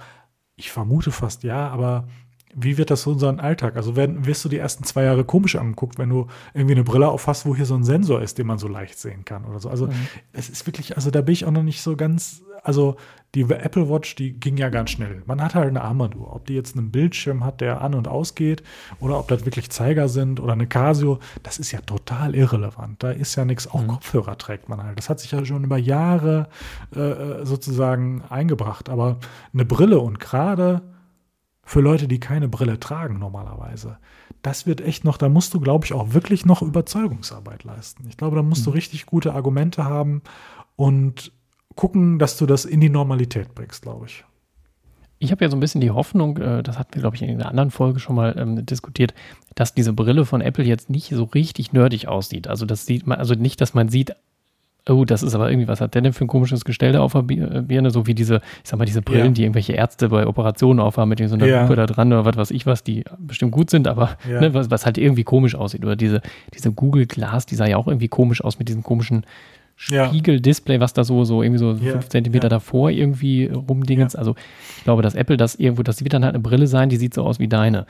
[0.55, 2.07] Ich vermute fast ja, aber
[2.55, 3.75] wie wird das so unseren Alltag?
[3.75, 7.07] Also werden, wirst du die ersten zwei Jahre komisch angeguckt, wenn du irgendwie eine Brille
[7.09, 9.69] aufhast, wo hier so ein Sensor ist, den man so leicht sehen kann oder so.
[9.69, 10.07] Also mhm.
[10.33, 12.97] es ist wirklich, also da bin ich auch noch nicht so ganz also
[13.33, 15.21] die Apple Watch, die ging ja ganz schnell.
[15.25, 16.33] Man hat halt eine Armadur.
[16.35, 18.61] Ob die jetzt einen Bildschirm hat, der an- und ausgeht,
[18.99, 23.01] oder ob das wirklich Zeiger sind oder eine Casio, das ist ja total irrelevant.
[23.03, 23.67] Da ist ja nichts.
[23.67, 23.87] Auch mhm.
[23.87, 24.97] Kopfhörer trägt man halt.
[24.97, 26.49] Das hat sich ja schon über Jahre
[26.95, 28.89] äh, äh sozusagen eingebracht.
[28.89, 29.19] Aber
[29.53, 30.81] eine Brille und gerade
[31.63, 33.97] für Leute, die keine Brille tragen normalerweise,
[34.41, 38.05] das wird echt noch, da musst du, glaube ich, auch wirklich noch Überzeugungsarbeit leisten.
[38.09, 38.71] Ich glaube, da musst mhm.
[38.71, 40.21] du richtig gute Argumente haben
[40.75, 41.31] und
[41.77, 44.25] gucken, dass du das in die Normalität bringst, glaube ich.
[45.19, 47.29] Ich habe ja so ein bisschen die Hoffnung, äh, das hatten wir, glaube ich, in
[47.29, 49.13] einer anderen Folge schon mal ähm, diskutiert,
[49.55, 52.47] dass diese Brille von Apple jetzt nicht so richtig nerdig aussieht.
[52.47, 54.13] Also das sieht man, also nicht, dass man sieht,
[54.89, 57.13] oh, das ist aber irgendwie, was hat der denn für ein komisches Gestell da auf
[57.13, 57.91] der Birne?
[57.91, 59.31] So wie diese, ich sag mal, diese Brillen, ja.
[59.31, 61.63] die irgendwelche Ärzte bei Operationen aufhaben mit so einer ja.
[61.63, 64.39] Lupe da dran oder was weiß ich was, die bestimmt gut sind, aber ja.
[64.39, 65.83] ne, was, was, halt irgendwie komisch aussieht.
[65.83, 66.21] Oder diese,
[66.53, 69.25] diese Google Glass, die sah ja auch irgendwie komisch aus mit diesen komischen
[69.77, 72.49] Spiegeldisplay, was da so, so irgendwie so ja, fünf Zentimeter ja.
[72.49, 74.13] davor irgendwie rumdingens.
[74.13, 74.19] Ja.
[74.19, 74.35] Also
[74.77, 77.13] ich glaube, dass Apple das irgendwo, das wird dann halt eine Brille sein, die sieht
[77.13, 77.85] so aus wie deine.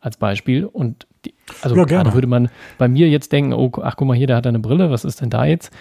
[0.00, 0.64] Als Beispiel.
[0.64, 4.16] Und die, also ja, gerade würde man bei mir jetzt denken, oh, ach guck mal
[4.16, 5.72] hier, der hat eine Brille, was ist denn da jetzt?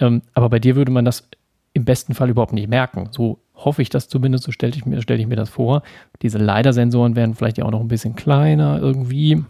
[0.00, 1.28] Ähm, aber bei dir würde man das
[1.72, 3.10] im besten Fall überhaupt nicht merken.
[3.12, 5.82] So hoffe ich das zumindest, so stelle ich, mir, stell ich mir das vor.
[6.22, 9.44] Diese LiDAR-Sensoren werden vielleicht ja auch noch ein bisschen kleiner irgendwie.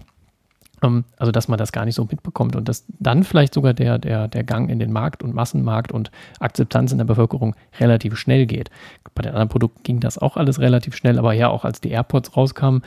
[0.83, 3.99] Ähm, also, dass man das gar nicht so mitbekommt und dass dann vielleicht sogar der,
[3.99, 8.47] der, der Gang in den Markt und Massenmarkt und Akzeptanz in der Bevölkerung relativ schnell
[8.47, 8.71] geht.
[9.15, 11.91] Bei den anderen Produkten ging das auch alles relativ schnell, aber ja, auch als die
[11.91, 12.83] AirPods rauskamen,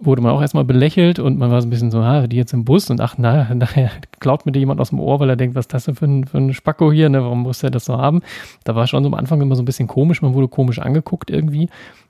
[0.00, 2.54] wurde man auch erstmal belächelt und man war so ein bisschen so, ah, die jetzt
[2.54, 5.36] im Bus und ach, na, nachher klaut mir dir jemand aus dem Ohr, weil er
[5.36, 7.22] denkt, was ist das denn für ein, für ein Spacko hier, ne?
[7.22, 8.22] warum muss er das so haben?
[8.64, 11.30] Da war schon so am Anfang immer so ein bisschen komisch, man wurde komisch angeguckt
[11.30, 11.68] irgendwie.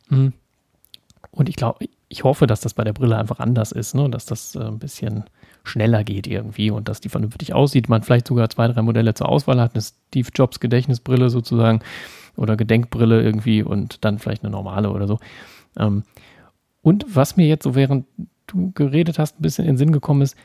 [0.09, 0.33] Hm.
[1.33, 4.11] Und ich glaube, ich hoffe, dass das bei der Brille einfach anders ist, ne?
[4.11, 5.25] dass das äh, ein bisschen
[5.63, 7.89] schneller geht irgendwie und dass die vernünftig aussieht.
[7.89, 11.81] Man vielleicht sogar zwei, drei Modelle zur Auswahl hat, eine Steve Jobs Gedächtnisbrille sozusagen
[12.37, 15.19] oder Gedenkbrille irgendwie und dann vielleicht eine normale oder so.
[15.79, 16.03] Ähm,
[16.83, 18.07] und was mir jetzt so während
[18.49, 20.37] du geredet hast, ein bisschen in den Sinn gekommen ist,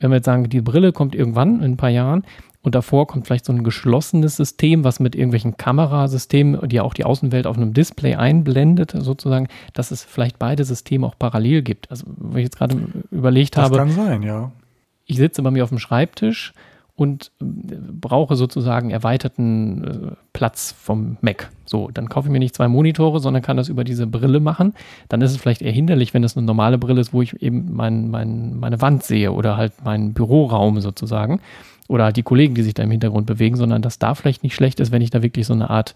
[0.00, 2.24] wenn wir jetzt sagen, die Brille kommt irgendwann in ein paar Jahren,
[2.62, 6.92] und davor kommt vielleicht so ein geschlossenes System, was mit irgendwelchen Kamerasystemen, die ja auch
[6.92, 11.90] die Außenwelt auf einem Display einblendet, sozusagen, dass es vielleicht beide Systeme auch parallel gibt.
[11.90, 12.76] Also, wenn ich jetzt gerade
[13.10, 13.76] überlegt das habe.
[13.76, 14.52] Das kann sein, ja.
[15.06, 16.52] Ich sitze bei mir auf dem Schreibtisch
[17.00, 17.44] und äh,
[17.98, 21.48] brauche sozusagen erweiterten äh, Platz vom Mac.
[21.64, 24.74] So, dann kaufe ich mir nicht zwei Monitore, sondern kann das über diese Brille machen.
[25.08, 27.72] Dann ist es vielleicht eher hinderlich, wenn das eine normale Brille ist, wo ich eben
[27.72, 31.40] mein, mein, meine Wand sehe oder halt meinen Büroraum sozusagen.
[31.88, 34.54] oder halt die Kollegen, die sich da im Hintergrund bewegen, sondern dass da vielleicht nicht
[34.54, 35.94] schlecht ist, wenn ich da wirklich so eine Art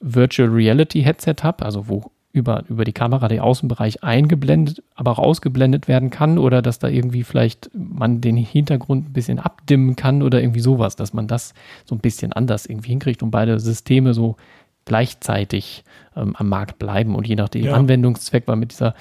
[0.00, 5.18] Virtual Reality Headset habe, also wo über, über die Kamera der Außenbereich eingeblendet, aber auch
[5.18, 10.22] ausgeblendet werden kann oder dass da irgendwie vielleicht man den Hintergrund ein bisschen abdimmen kann
[10.22, 11.54] oder irgendwie sowas, dass man das
[11.84, 14.36] so ein bisschen anders irgendwie hinkriegt und beide Systeme so
[14.84, 15.84] gleichzeitig
[16.16, 17.74] ähm, am Markt bleiben und je nach dem ja.
[17.74, 18.94] Anwendungszweck, weil mit dieser,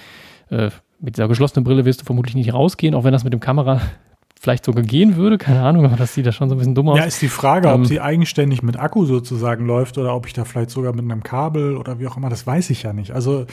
[0.50, 0.70] äh,
[1.00, 3.82] mit dieser geschlossenen Brille wirst du vermutlich nicht rausgehen, auch wenn das mit dem Kamera
[4.42, 6.88] vielleicht sogar gehen würde, keine Ahnung, aber das sieht ja schon so ein bisschen dumm
[6.88, 6.98] aus.
[6.98, 10.34] Ja, ist die Frage, ähm, ob sie eigenständig mit Akku sozusagen läuft oder ob ich
[10.34, 13.12] da vielleicht sogar mit einem Kabel oder wie auch immer, das weiß ich ja nicht.
[13.12, 13.46] Also,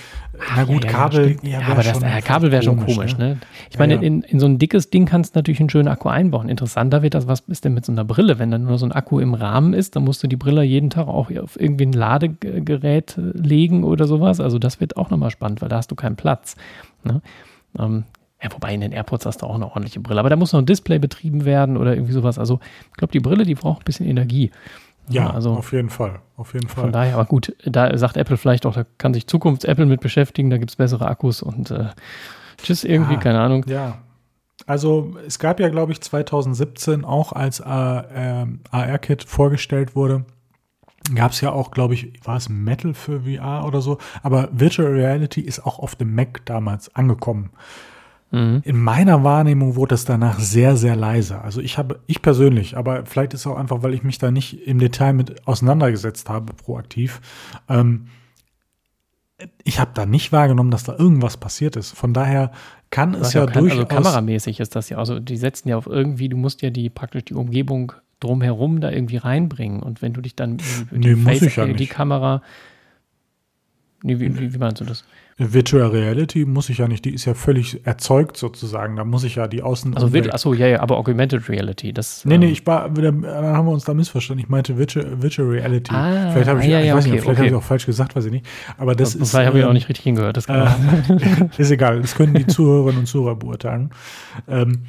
[0.55, 1.39] na gut, ja, Kabel.
[1.43, 3.31] Ja, ja aber das äh, Kabel wäre schon komisch, ne?
[3.31, 3.41] ne?
[3.69, 6.49] Ich meine, in, in so ein dickes Ding kannst du natürlich einen schönen Akku einbauen.
[6.49, 8.39] Interessanter wird das, was ist denn mit so einer Brille?
[8.39, 10.91] Wenn dann nur so ein Akku im Rahmen ist, dann musst du die Brille jeden
[10.91, 14.39] Tag auch auf irgendwie ein Ladegerät legen oder sowas.
[14.39, 16.55] Also, das wird auch nochmal spannend, weil da hast du keinen Platz.
[17.03, 17.23] Ne?
[17.77, 18.05] Ähm,
[18.43, 20.21] ja, wobei in den AirPods hast du auch eine ordentliche Brille.
[20.21, 22.39] Aber da muss noch ein Display betrieben werden oder irgendwie sowas.
[22.39, 22.61] Also,
[22.91, 24.51] ich glaube, die Brille, die braucht ein bisschen Energie.
[25.09, 26.21] Ja, also, auf jeden Fall.
[26.37, 26.85] Auf jeden Fall.
[26.85, 30.51] Von daher, aber gut, da sagt Apple vielleicht auch, da kann sich Zukunfts-Apple mit beschäftigen,
[30.51, 31.87] da gibt es bessere Akkus und äh,
[32.59, 33.65] tschüss irgendwie, ja, keine Ahnung.
[33.69, 33.99] Ja.
[34.67, 40.25] Also es gab ja, glaube ich, 2017 auch, als äh, äh, AR-Kit vorgestellt wurde,
[41.15, 44.91] gab es ja auch, glaube ich, war es Metal für VR oder so, aber Virtual
[44.91, 47.51] Reality ist auch auf dem Mac damals angekommen.
[48.37, 48.61] Mhm.
[48.65, 51.41] In meiner Wahrnehmung wurde es danach sehr, sehr leise.
[51.41, 54.31] Also ich habe, ich persönlich, aber vielleicht ist es auch einfach, weil ich mich da
[54.31, 57.23] nicht im Detail mit auseinandergesetzt habe, proaktiv.
[57.69, 58.09] Ähm,
[59.65, 61.93] ich habe da nicht wahrgenommen, dass da irgendwas passiert ist.
[61.93, 62.53] Von daher
[62.91, 63.79] kann es ja, ja kann, durchaus.
[63.79, 64.99] Also kameramäßig ist das ja.
[64.99, 68.91] Also die setzen ja auf irgendwie, du musst ja die praktisch die Umgebung drumherum da
[68.91, 69.83] irgendwie reinbringen.
[69.83, 70.59] Und wenn du dich dann
[70.91, 72.43] nee, die, Face, ja die Kamera.
[74.03, 75.05] Nee, wie, wie, wie meinst du das?
[75.39, 78.97] Virtual Reality muss ich ja nicht, die ist ja völlig erzeugt sozusagen.
[78.97, 79.95] Da muss ich ja die Außen.
[79.95, 82.25] Also, achso, ja, ja, aber Augmented Reality, das.
[82.25, 84.43] Nee, nee, ähm, ich war, dann haben wir uns da missverstanden.
[84.45, 85.95] Ich meinte Virtual, Virtual Reality.
[85.95, 87.49] Ah, vielleicht habe ich, ja, ich ja, weiß okay, nicht, vielleicht okay.
[87.49, 88.47] habe ich auch falsch gesagt, weiß ich nicht.
[88.79, 89.31] Aber das vielleicht ist.
[89.31, 90.67] Vielleicht habe ich auch ähm, nicht richtig hingehört, das äh,
[91.59, 93.91] Ist egal, das können die Zuhörerinnen und Zuhörer beurteilen.
[94.49, 94.85] Ähm,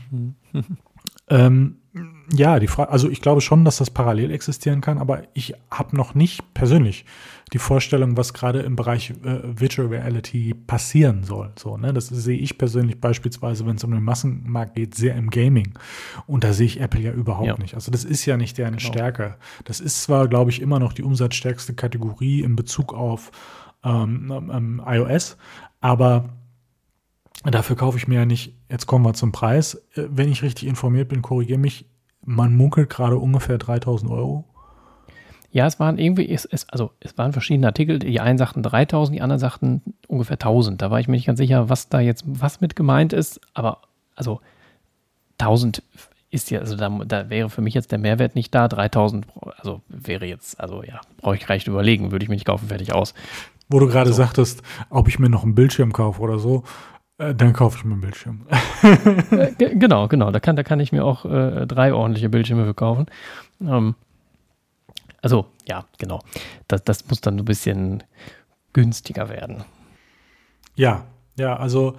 [1.30, 1.78] ähm,
[2.32, 5.96] ja, die Frage, also ich glaube schon, dass das parallel existieren kann, aber ich habe
[5.96, 7.06] noch nicht persönlich
[7.54, 11.54] die Vorstellung, was gerade im Bereich äh, Virtual Reality passieren soll.
[11.58, 11.94] So, ne?
[11.94, 15.74] Das sehe ich persönlich beispielsweise, wenn es um den Massenmarkt geht, sehr im Gaming.
[16.26, 17.58] Und da sehe ich Apple ja überhaupt ja.
[17.58, 17.76] nicht.
[17.76, 18.92] Also das ist ja nicht deren genau.
[18.92, 19.36] Stärke.
[19.64, 23.32] Das ist zwar, glaube ich, immer noch die umsatzstärkste Kategorie in Bezug auf
[23.86, 25.38] ähm, ähm, iOS,
[25.80, 26.30] aber
[27.52, 29.76] Dafür kaufe ich mir ja nicht, jetzt kommen wir zum Preis.
[29.96, 31.86] Äh, wenn ich richtig informiert bin, korrigiere mich,
[32.26, 34.44] man munkelt gerade ungefähr 3000 Euro.
[35.52, 38.00] Ja, es waren irgendwie, es, es, also es waren verschiedene Artikel.
[38.00, 40.82] Die einen sagten 3000, die anderen sagten ungefähr 1000.
[40.82, 43.40] Da war ich mir nicht ganz sicher, was da jetzt was mit gemeint ist.
[43.54, 43.80] Aber
[44.16, 44.42] also
[45.38, 45.82] 1000
[46.30, 48.68] ist ja, also da, da wäre für mich jetzt der Mehrwert nicht da.
[48.68, 49.26] 3000,
[49.58, 52.94] also wäre jetzt, also ja, brauche ich recht überlegen, würde ich mir nicht kaufen, fertig
[52.94, 53.14] aus.
[53.70, 54.18] Wo du gerade so.
[54.18, 56.64] sagtest, ob ich mir noch einen Bildschirm kaufe oder so.
[57.18, 58.46] Äh, dann kaufe ich mir einen Bildschirm.
[59.32, 60.32] Äh, genau, genau.
[60.32, 63.08] Da kann, da kann ich mir auch äh, drei ordentliche Bildschirme für kaufen.
[63.62, 63.96] Ähm,
[65.22, 66.22] also, ja, genau.
[66.68, 68.04] Das, das muss dann ein bisschen
[68.74, 69.64] günstiger werden.
[70.76, 71.06] Ja,
[71.38, 71.96] ja, also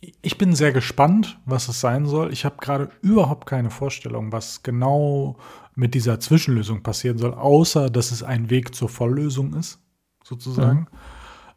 [0.00, 2.32] ich bin sehr gespannt, was es sein soll.
[2.32, 5.36] Ich habe gerade überhaupt keine Vorstellung, was genau
[5.74, 9.78] mit dieser Zwischenlösung passieren soll, außer dass es ein Weg zur Volllösung ist,
[10.24, 10.80] sozusagen.
[10.80, 10.86] Mhm.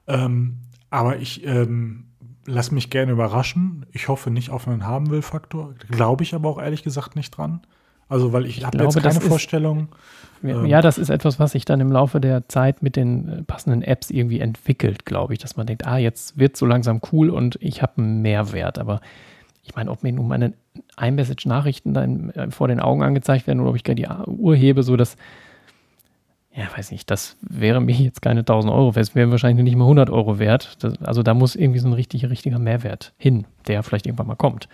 [0.08, 0.58] Ähm,
[0.90, 2.13] aber ich ähm,
[2.46, 3.86] lass mich gerne überraschen.
[3.92, 5.74] Ich hoffe nicht auf einen Haben-Will-Faktor.
[5.90, 7.62] Glaube ich aber auch ehrlich gesagt nicht dran.
[8.10, 9.88] Also, weil ich, ich habe jetzt keine Vorstellung.
[10.42, 13.30] Ist, ähm, ja, das ist etwas, was sich dann im Laufe der Zeit mit den
[13.30, 17.02] äh, passenden Apps irgendwie entwickelt, glaube ich, dass man denkt, ah, jetzt wird so langsam
[17.12, 18.78] cool und ich habe einen Mehrwert.
[18.78, 19.00] Aber
[19.64, 20.54] ich meine, ob mir nun meine
[21.00, 24.84] iMessage-Nachrichten dann äh, vor den Augen angezeigt werden oder ob ich gar die Uhr hebe,
[24.84, 25.16] so dass
[26.56, 29.76] ja, weiß nicht, das wäre mir jetzt keine 1000 Euro wert, es wäre wahrscheinlich nicht
[29.76, 30.78] mal 100 Euro wert.
[30.84, 34.36] Das, also da muss irgendwie so ein richtig, richtiger Mehrwert hin, der vielleicht irgendwann mal
[34.36, 34.70] kommt.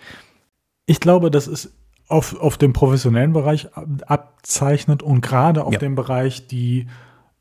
[0.84, 1.72] Ich glaube, das ist
[2.08, 5.78] auf, auf dem professionellen Bereich abzeichnet und gerade auf ja.
[5.78, 6.86] dem Bereich, die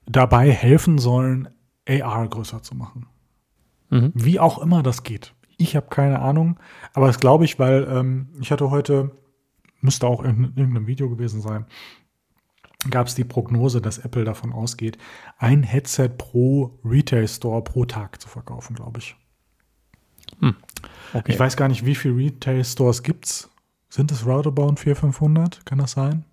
[0.05, 1.49] dabei helfen sollen,
[1.87, 3.07] AR größer zu machen.
[3.89, 4.11] Mhm.
[4.13, 5.33] Wie auch immer das geht.
[5.57, 6.59] Ich habe keine Ahnung,
[6.93, 9.11] aber das glaube ich, weil ähm, ich hatte heute,
[9.81, 11.65] müsste auch in irgendeinem Video gewesen sein,
[12.89, 14.97] gab es die Prognose, dass Apple davon ausgeht,
[15.37, 19.15] ein Headset pro Retail Store pro Tag zu verkaufen, glaube ich.
[20.39, 20.55] Hm.
[21.13, 21.33] Okay.
[21.33, 23.49] Ich weiß gar nicht, wie viele Retail Stores gibt es.
[23.89, 25.65] Sind es roundabout 400, 500?
[25.65, 26.23] Kann das sein?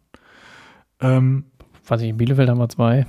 [1.01, 1.45] Ähm,
[1.87, 3.07] weiß ich, in Bielefeld haben wir zwei.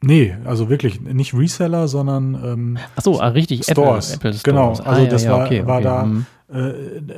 [0.00, 4.14] Nee, also wirklich nicht Reseller, sondern ähm, Ach so, ah, richtig, Stores.
[4.14, 4.86] Apple, Apple Genau, Stores.
[4.88, 5.84] also ah, das ja, war, ja, okay, war okay.
[5.84, 6.26] da mhm.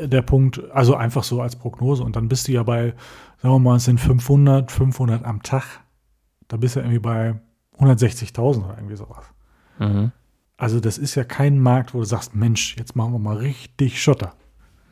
[0.02, 2.94] äh, der Punkt, also einfach so als Prognose und dann bist du ja bei,
[3.42, 5.80] sagen wir mal, es sind 500, 500 am Tag.
[6.48, 7.34] Da bist du irgendwie bei
[7.78, 9.24] 160.000 oder irgendwie sowas.
[9.78, 10.12] Mhm.
[10.56, 14.02] Also das ist ja kein Markt, wo du sagst, Mensch, jetzt machen wir mal richtig
[14.02, 14.34] Schotter.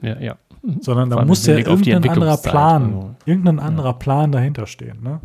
[0.01, 0.37] Ja, ja.
[0.81, 3.15] Sondern da muss ja irgendein anderer Plan, also.
[3.27, 5.03] irgendein anderer Plan dahinter stehen.
[5.03, 5.21] Ne?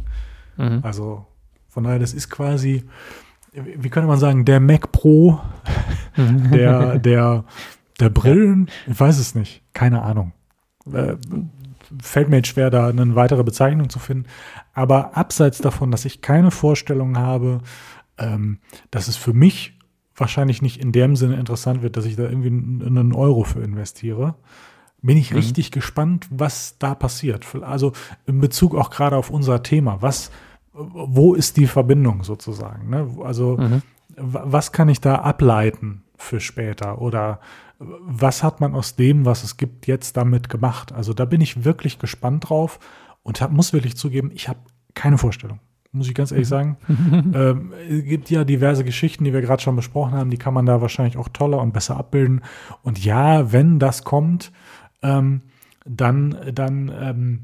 [0.58, 0.80] Mhm.
[0.84, 1.26] Also
[1.70, 2.84] von daher, das ist quasi,
[3.54, 5.40] wie könnte man sagen, der Mac Pro
[6.18, 7.46] der, der,
[8.00, 10.34] der Brillen, ich weiß es nicht, keine Ahnung.
[10.92, 11.16] Äh,
[12.02, 14.26] fällt mir jetzt schwer, da eine weitere Bezeichnung zu finden.
[14.74, 17.62] Aber abseits davon, dass ich keine Vorstellung habe,
[18.18, 18.60] ähm,
[18.92, 19.78] dass es für mich
[20.16, 23.62] wahrscheinlich nicht in dem Sinne interessant wird, dass ich da irgendwie einen einen Euro für
[23.62, 24.36] investiere,
[25.02, 25.38] bin ich Mhm.
[25.38, 27.46] richtig gespannt, was da passiert.
[27.62, 27.94] Also
[28.26, 30.02] in Bezug auch gerade auf unser Thema.
[30.02, 30.32] Was,
[30.74, 32.90] wo ist die Verbindung sozusagen?
[32.90, 33.08] Ne?
[33.24, 33.82] Also Mhm.
[34.16, 37.02] wa- was kann ich da ableiten für später?
[37.02, 37.40] Oder
[37.80, 40.92] was hat man aus dem, was es gibt, jetzt damit gemacht?
[40.92, 42.80] Also da bin ich wirklich gespannt drauf
[43.24, 44.60] und hab, muss wirklich zugeben, ich habe
[44.94, 45.60] keine Vorstellung.
[45.92, 46.78] Muss ich ganz ehrlich sagen.
[47.36, 50.66] ähm, es gibt ja diverse Geschichten, die wir gerade schon besprochen haben, die kann man
[50.66, 52.42] da wahrscheinlich auch toller und besser abbilden.
[52.82, 54.52] Und ja, wenn das kommt,
[55.04, 55.42] ähm,
[55.86, 57.40] dann, dann ähm,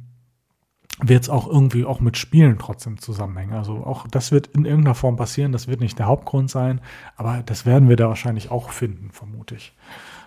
[1.01, 3.53] wird es auch irgendwie auch mit Spielen trotzdem zusammenhängen.
[3.53, 5.51] Also auch das wird in irgendeiner Form passieren.
[5.51, 6.81] Das wird nicht der Hauptgrund sein,
[7.15, 9.73] aber das werden wir da wahrscheinlich auch finden, vermute ich.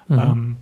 [0.09, 0.19] Mhm.
[0.19, 0.57] Ähm,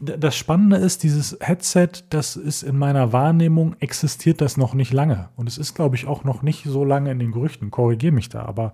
[0.00, 5.28] das Spannende ist, dieses Headset, das ist in meiner Wahrnehmung, existiert das noch nicht lange.
[5.36, 7.70] Und es ist, glaube ich, auch noch nicht so lange in den Gerüchten.
[7.70, 8.72] Korrigiere mich da, aber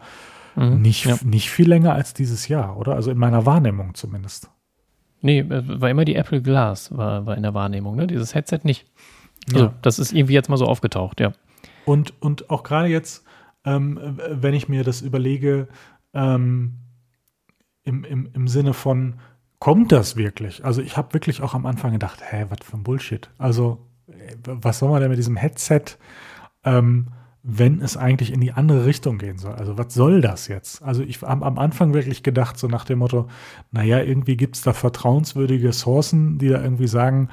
[0.57, 0.81] Mhm.
[0.81, 1.17] nicht, Ja.
[1.25, 2.95] nicht viel länger als dieses Jahr, oder?
[2.95, 4.51] Also in meiner Wahrnehmung zumindest.
[5.21, 8.07] Nee, äh, war immer die Apple Glass, war, war in der Wahrnehmung, ne?
[8.07, 8.87] Dieses Headset nicht.
[9.53, 9.75] Also, Ja.
[9.83, 11.33] das ist irgendwie jetzt mal so aufgetaucht, ja.
[11.85, 13.25] Und, und auch gerade jetzt,
[13.65, 13.99] ähm,
[14.31, 15.69] wenn ich mir das überlege,
[16.15, 16.79] ähm,
[17.85, 19.15] im, im, im Sinne von,
[19.59, 20.65] kommt das wirklich?
[20.65, 23.31] Also ich habe wirklich auch am Anfang gedacht, hä, was für ein Bullshit.
[23.39, 25.83] Also äh, was soll man denn mit diesem Headset,
[26.65, 27.09] ähm,
[27.43, 29.55] wenn es eigentlich in die andere Richtung gehen soll?
[29.55, 30.83] Also was soll das jetzt?
[30.83, 33.29] Also ich habe am Anfang wirklich gedacht, so nach dem Motto,
[33.71, 37.29] naja, irgendwie gibt es da vertrauenswürdige Sourcen, die da irgendwie sagen,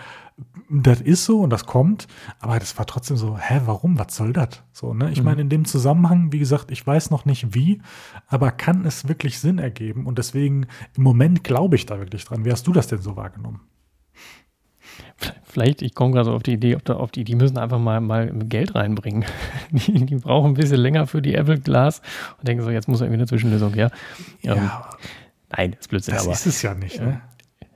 [0.70, 2.08] das ist so und das kommt,
[2.40, 4.50] aber das war trotzdem so, hä, warum, was soll das?
[4.72, 5.12] So, ne?
[5.12, 5.26] Ich Mhm.
[5.26, 7.82] meine, in dem Zusammenhang, wie gesagt, ich weiß noch nicht wie,
[8.28, 12.46] aber kann es wirklich Sinn ergeben und deswegen im Moment glaube ich da wirklich dran.
[12.46, 13.62] Wie hast du das denn so wahrgenommen?
[15.44, 17.80] Vielleicht, ich komme gerade so auf die Idee, auf, der, auf die, die müssen einfach
[17.80, 19.24] mal, mal Geld reinbringen.
[19.72, 22.02] Die, die brauchen ein bisschen länger für die Apple Glass
[22.38, 23.92] und denken so, jetzt muss irgendwie eine Zwischenlösung her.
[24.44, 24.70] Ähm,
[25.56, 26.34] nein, das ist Blödsinn, das aber.
[26.34, 27.22] ist es ja nicht, ne?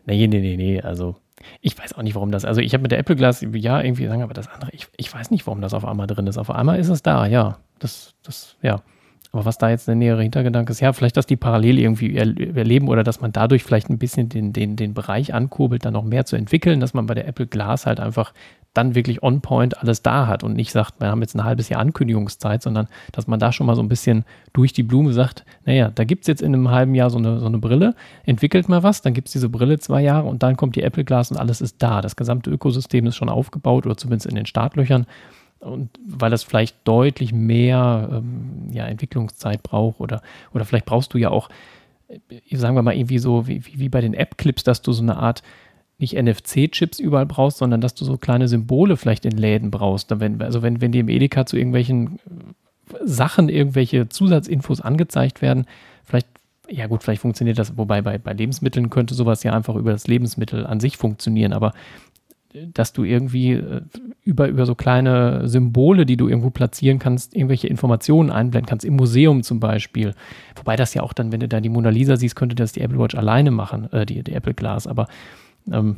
[0.05, 0.81] Nee, nee, nee, nee.
[0.81, 1.15] Also,
[1.61, 2.45] ich weiß auch nicht, warum das.
[2.45, 5.13] Also, ich habe mit der Apple Glass, ja, irgendwie sagen, aber das andere, ich, ich
[5.13, 6.37] weiß nicht, warum das auf einmal drin ist.
[6.37, 7.57] Auf einmal ist es da, ja.
[7.79, 8.81] Das, das, ja.
[9.31, 12.35] Aber was da jetzt der nähere Hintergedanke ist, ja, vielleicht, dass die parallel irgendwie er,
[12.55, 16.03] erleben oder dass man dadurch vielleicht ein bisschen den, den, den Bereich ankurbelt, dann noch
[16.03, 18.33] mehr zu entwickeln, dass man bei der Apple Glass halt einfach
[18.73, 21.69] dann wirklich on point alles da hat und nicht sagt, wir haben jetzt ein halbes
[21.69, 25.43] Jahr Ankündigungszeit, sondern dass man da schon mal so ein bisschen durch die Blume sagt,
[25.65, 27.95] naja, da gibt es jetzt in einem halben Jahr so eine, so eine Brille,
[28.25, 31.03] entwickelt mal was, dann gibt es diese Brille zwei Jahre und dann kommt die Apple
[31.03, 32.01] Glass und alles ist da.
[32.01, 35.07] Das gesamte Ökosystem ist schon aufgebaut oder zumindest in den Startlöchern.
[35.59, 40.21] Und weil das vielleicht deutlich mehr ähm, ja, Entwicklungszeit braucht oder,
[40.53, 41.49] oder vielleicht brauchst du ja auch,
[42.07, 45.03] äh, sagen wir mal, irgendwie so wie, wie wie bei den App-Clips, dass du so
[45.03, 45.43] eine Art
[45.99, 50.11] nicht NFC-Chips überall brauchst, sondern dass du so kleine Symbole vielleicht in Läden brauchst.
[50.11, 55.65] Also wenn, wenn dir im Edeka zu irgendwelchen äh, Sachen irgendwelche Zusatzinfos angezeigt werden,
[56.05, 56.27] vielleicht,
[56.69, 60.07] ja gut, vielleicht funktioniert das, wobei bei, bei Lebensmitteln könnte sowas ja einfach über das
[60.07, 61.73] Lebensmittel an sich funktionieren, aber
[62.53, 63.81] äh, dass du irgendwie äh,
[64.23, 68.95] über, über so kleine Symbole, die du irgendwo platzieren kannst, irgendwelche Informationen einblenden kannst, im
[68.95, 70.15] Museum zum Beispiel.
[70.55, 72.81] Wobei das ja auch dann, wenn du da die Mona Lisa siehst, könnte das die
[72.81, 75.07] Apple Watch alleine machen, äh, die, die Apple Glass, aber
[75.71, 75.97] ähm,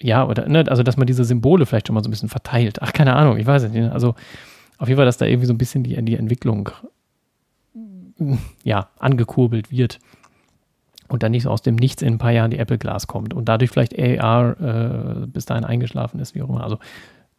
[0.00, 2.80] ja, oder, ne, also dass man diese Symbole vielleicht schon mal so ein bisschen verteilt.
[2.82, 3.82] Ach, keine Ahnung, ich weiß es nicht.
[3.82, 3.92] ne?
[3.92, 4.14] Also
[4.78, 6.70] auf jeden Fall, dass da irgendwie so ein bisschen die, die Entwicklung
[8.64, 9.98] ja, angekurbelt wird
[11.08, 13.32] und dann nicht so aus dem Nichts in ein paar Jahren die Apple Glass kommt
[13.32, 14.60] und dadurch vielleicht AR
[15.22, 16.62] äh, bis dahin eingeschlafen ist, wie auch immer.
[16.64, 16.78] Also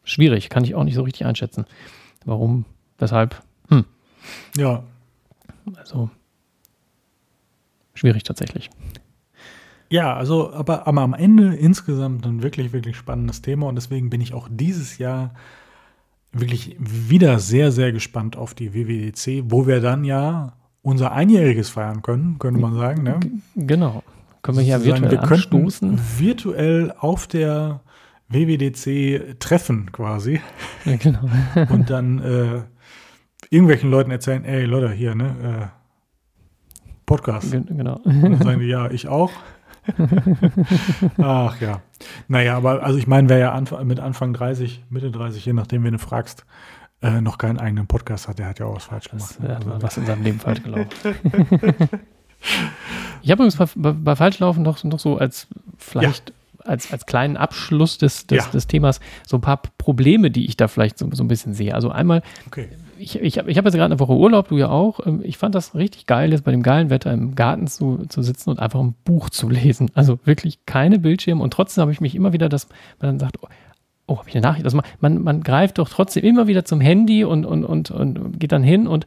[0.04, 1.66] schwierig, kann ich auch nicht so richtig einschätzen.
[2.26, 2.66] Warum,
[2.98, 3.86] weshalb, hm,
[4.58, 4.84] Ja,
[5.78, 6.10] also
[7.94, 8.70] schwierig tatsächlich.
[9.90, 14.22] Ja, also, aber, aber am Ende insgesamt ein wirklich, wirklich spannendes Thema und deswegen bin
[14.22, 15.34] ich auch dieses Jahr
[16.32, 22.02] wirklich wieder sehr, sehr gespannt auf die WWDC, wo wir dann ja unser Einjähriges feiern
[22.04, 23.04] können, könnte man sagen.
[23.04, 23.20] Ne?
[23.56, 24.04] Genau.
[24.42, 26.00] Können wir hier virtuell wir könnten anstoßen?
[26.18, 27.82] virtuell auf der
[28.30, 30.40] WWDC treffen quasi
[30.86, 31.22] Ja, genau.
[31.70, 32.62] und dann äh,
[33.50, 35.80] irgendwelchen Leuten erzählen, ey Leute, hier, ne, äh,
[37.06, 37.52] Podcast.
[37.52, 38.00] Genau.
[38.04, 39.32] Und dann sagen die, ja, ich auch.
[41.18, 41.82] Ach ja.
[42.28, 45.84] Naja, aber also ich meine, wer ja Anf mit Anfang 30, Mitte 30, je nachdem,
[45.84, 46.46] wen du fragst,
[47.02, 49.30] äh, noch keinen eigenen Podcast hat, der hat ja auch was falsch gemacht.
[49.32, 49.50] Das, ne?
[49.50, 50.88] ja, Also, was in seinem Leben falsch gelaufen.
[53.22, 56.34] ich habe übrigens bei, bei, bei Falschlaufen noch, noch so als vielleicht
[56.66, 58.52] als, als kleinen Abschluss des, des, Ja.
[58.52, 61.74] des Themas so ein paar Probleme, die ich da vielleicht so, so ein bisschen sehe.
[61.74, 62.68] Also einmal, okay.
[63.00, 65.06] Ich, ich habe ich hab jetzt gerade eine Woche Urlaub, du ja auch.
[65.06, 68.22] Ähm, Ich fand das richtig geil, jetzt bei dem geilen Wetter im Garten zu, zu
[68.22, 69.90] sitzen und einfach ein Buch zu lesen.
[69.96, 72.68] Also wirklich keine Bildschirme und trotzdem habe ich mich immer wieder, dass
[73.00, 73.48] man dann sagt, oh,
[74.08, 74.66] oh habe ich eine Nachricht?
[74.66, 78.40] Also man, man, man greift doch trotzdem immer wieder zum Handy und, und, und, und
[78.40, 79.06] geht dann hin und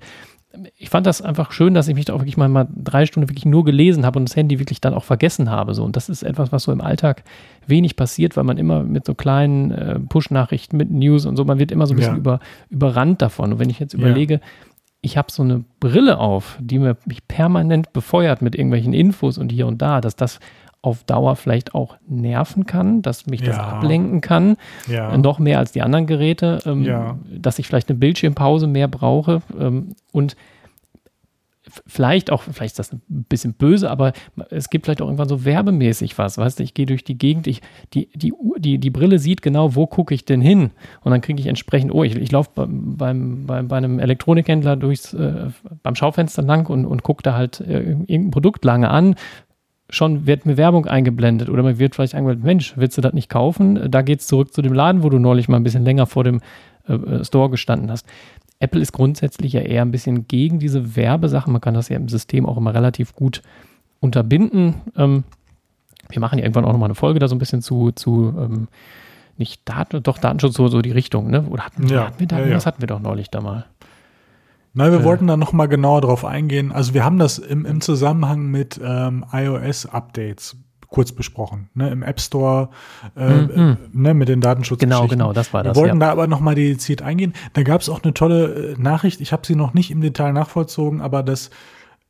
[0.76, 3.28] ich fand das einfach schön, dass ich mich da auch wirklich mal, mal drei Stunden
[3.28, 5.74] wirklich nur gelesen habe und das Handy wirklich dann auch vergessen habe.
[5.74, 5.84] So.
[5.84, 7.24] Und das ist etwas, was so im Alltag
[7.66, 11.58] wenig passiert, weil man immer mit so kleinen äh, Push-Nachrichten, mit News und so, man
[11.58, 12.18] wird immer so ein bisschen Ja.
[12.18, 12.40] über,
[12.70, 13.52] überrannt davon.
[13.52, 13.98] Und wenn ich jetzt Ja.
[14.00, 14.40] überlege,
[15.00, 19.50] ich habe so eine Brille auf, die mir mich permanent befeuert mit irgendwelchen Infos und
[19.50, 20.38] hier und da, dass das
[20.82, 23.62] auf Dauer vielleicht auch nerven kann, dass mich das Ja.
[23.68, 24.56] ablenken kann,
[24.88, 25.12] Ja.
[25.14, 27.18] äh, noch mehr als die anderen Geräte, ähm, Ja.
[27.32, 30.36] dass ich vielleicht eine Bildschirmpause mehr brauche ähm, und
[31.86, 34.12] vielleicht auch, vielleicht ist das ein bisschen böse, aber
[34.50, 37.46] es gibt vielleicht auch irgendwann so werbemäßig was, weißt du, ich gehe durch die Gegend,
[37.46, 37.62] ich,
[37.94, 40.72] die, die, die, die Brille sieht genau, wo gucke ich denn hin
[41.02, 44.74] und dann kriege ich entsprechend, oh, ich, ich laufe beim, beim, beim, bei einem Elektronikhändler
[44.76, 45.50] durchs, äh,
[45.84, 49.14] beim Schaufenster lang und, und gucke da halt äh, irgendein Produkt lange an,
[49.92, 53.28] schon wird mir Werbung eingeblendet oder mir wird vielleicht eingeblendet, Mensch, willst du das nicht
[53.28, 53.90] kaufen?
[53.90, 56.40] Da geht's zurück zu dem Laden, wo du neulich mal ein bisschen länger vor dem
[56.88, 58.06] äh, äh, Store gestanden hast.
[58.58, 61.52] Apple ist grundsätzlich ja eher ein bisschen gegen diese Werbesachen.
[61.52, 63.42] Man kann das ja im System auch immer relativ gut
[64.00, 64.76] unterbinden.
[64.96, 65.24] Ähm,
[66.08, 68.68] wir machen ja irgendwann auch nochmal eine Folge da so ein bisschen zu, zu ähm,
[69.36, 71.42] nicht Daten, doch Datenschutz, so, so die Richtung, ne?
[71.50, 72.54] Oder hatten, Ja, hatten wir da, ja, ja.
[72.54, 73.66] das hatten wir doch neulich da mal.
[74.74, 75.04] Nein, wir Äh.
[75.04, 76.72] wollten da noch mal genauer drauf eingehen.
[76.72, 80.56] Also wir haben das im, im Zusammenhang mit ähm, iOS-Updates
[80.88, 81.70] kurz besprochen.
[81.74, 81.88] Ne?
[81.90, 82.68] Im App Store
[83.16, 83.76] äh, Mhm.
[83.92, 84.12] ne?
[84.14, 84.80] mit den Datenschutz.
[84.80, 85.76] Genau, genau, das war Wir das.
[85.78, 86.06] wollten ja.
[86.06, 87.32] da aber noch mal dediziert eingehen.
[87.54, 89.20] Da gab es auch eine tolle äh, Nachricht.
[89.22, 91.48] Ich habe sie noch nicht im Detail nachvollzogen, aber das,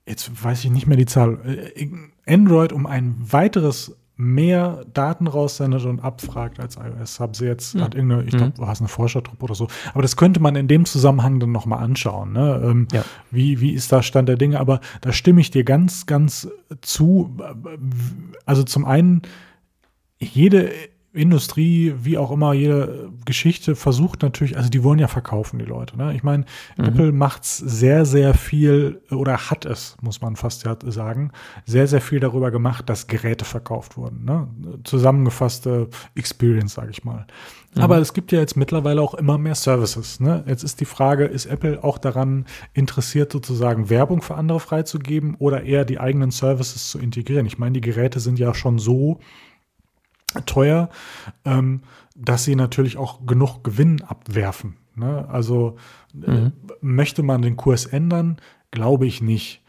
[0.06, 1.38] jetzt weiß ich nicht mehr die Zahl,
[1.76, 1.88] äh,
[2.26, 7.18] Android um ein weiteres mehr Daten raussendet und abfragt als iOS.
[7.18, 7.80] Haben sie jetzt, Mhm.
[7.80, 9.68] hat irgendeine, ich glaube, war es eine Forschertruppe oder so.
[9.94, 12.32] Aber das könnte man in dem Zusammenhang dann noch mal anschauen.
[12.32, 12.60] Ne?
[12.64, 13.04] Ähm, Ja.
[13.30, 14.60] wie, wie ist da Stand der Dinge?
[14.60, 16.48] Aber da stimme ich dir ganz, ganz
[16.82, 17.36] zu.
[18.46, 19.22] Also zum einen,
[20.20, 20.70] jede
[21.14, 25.96] Industrie, wie auch immer, jede Geschichte versucht natürlich, also die wollen ja verkaufen, die Leute.
[25.96, 26.14] Ne?
[26.14, 26.44] Ich meine,
[26.76, 26.84] Mhm.
[26.84, 31.30] Apple macht's sehr, sehr viel oder hat es, muss man fast sagen,
[31.66, 34.24] sehr, sehr viel darüber gemacht, dass Geräte verkauft wurden.
[34.24, 34.48] Ne?
[34.84, 37.26] Zusammengefasste Experience, sage ich mal.
[37.74, 37.82] Mhm.
[37.82, 40.20] Aber es gibt ja jetzt mittlerweile auch immer mehr Services.
[40.20, 40.44] Ne?
[40.46, 45.62] Jetzt ist die Frage, ist Apple auch daran interessiert, sozusagen Werbung für andere freizugeben oder
[45.62, 47.46] eher die eigenen Services zu integrieren?
[47.46, 49.20] Ich meine, die Geräte sind ja schon so
[50.46, 50.88] teuer,
[51.44, 51.82] ähm,
[52.16, 54.76] dass sie natürlich auch genug Gewinn abwerfen.
[54.94, 55.26] Ne?
[55.28, 55.76] Also
[56.14, 56.52] äh, Mhm.
[56.80, 58.36] möchte man den Kurs ändern?
[58.70, 59.62] Glaube ich nicht.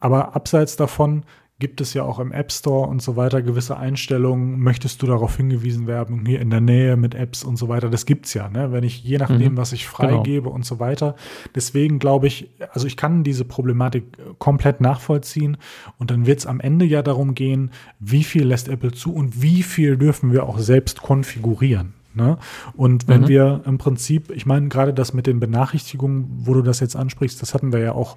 [0.00, 1.24] Aber abseits davon
[1.60, 4.60] gibt es ja auch im App Store und so weiter gewisse Einstellungen.
[4.60, 7.90] Möchtest du darauf hingewiesen werden, hier in der Nähe mit Apps und so weiter?
[7.90, 8.70] Das gibt's ja, ne?
[8.70, 9.56] wenn ich je nachdem, Mhm.
[9.56, 9.96] was ich Genau.
[10.22, 11.16] freigebe und so weiter.
[11.56, 15.56] Deswegen glaube ich, also ich kann diese Problematik äh, komplett nachvollziehen
[15.98, 19.42] und dann wird es am Ende ja darum gehen, wie viel lässt Apple zu und
[19.42, 21.94] wie viel dürfen wir auch selbst konfigurieren.
[22.14, 22.38] Ne?
[22.76, 23.28] Und wenn Mhm.
[23.28, 27.40] wir im Prinzip, ich meine, gerade das mit den Benachrichtigungen, wo du das jetzt ansprichst,
[27.40, 28.16] das hatten wir ja auch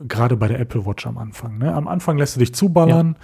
[0.00, 1.58] gerade bei der Apple Watch am Anfang.
[1.58, 1.72] Ne?
[1.74, 3.16] Am Anfang lässt du dich zuballern,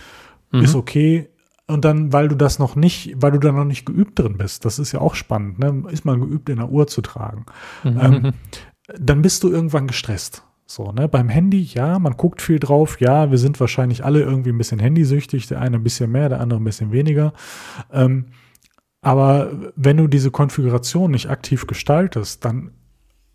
[0.51, 0.61] Mhm.
[0.61, 1.29] ist okay.
[1.67, 4.65] Und dann, weil du das noch nicht, weil du da noch nicht geübt drin bist,
[4.65, 5.85] das ist ja auch spannend, ne?
[5.91, 7.45] ist man geübt, in der Uhr zu tragen.
[7.85, 7.99] Mhm.
[8.01, 8.33] Ähm,
[8.99, 10.45] dann bist du irgendwann gestresst.
[10.65, 11.09] So, ne?
[11.09, 14.79] Beim Handy, ja, man guckt viel drauf, ja, wir sind wahrscheinlich alle irgendwie ein bisschen
[14.79, 17.33] handysüchtig, der eine ein bisschen mehr, der andere ein bisschen weniger.
[17.93, 18.27] Ähm,
[19.09, 22.73] aber wenn du diese Konfiguration nicht aktiv gestaltest, dann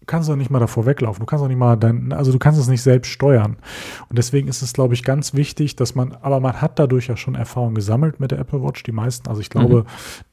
[0.05, 1.21] kannst du nicht mal davor weglaufen.
[1.21, 3.57] Du kannst auch nicht mal dein, also du kannst es nicht selbst steuern.
[4.07, 7.17] Und deswegen ist es, glaube ich, ganz wichtig, dass man, aber man hat dadurch ja
[7.17, 8.83] schon Erfahrung gesammelt mit der Apple Watch.
[8.83, 9.85] Die meisten, also ich glaube,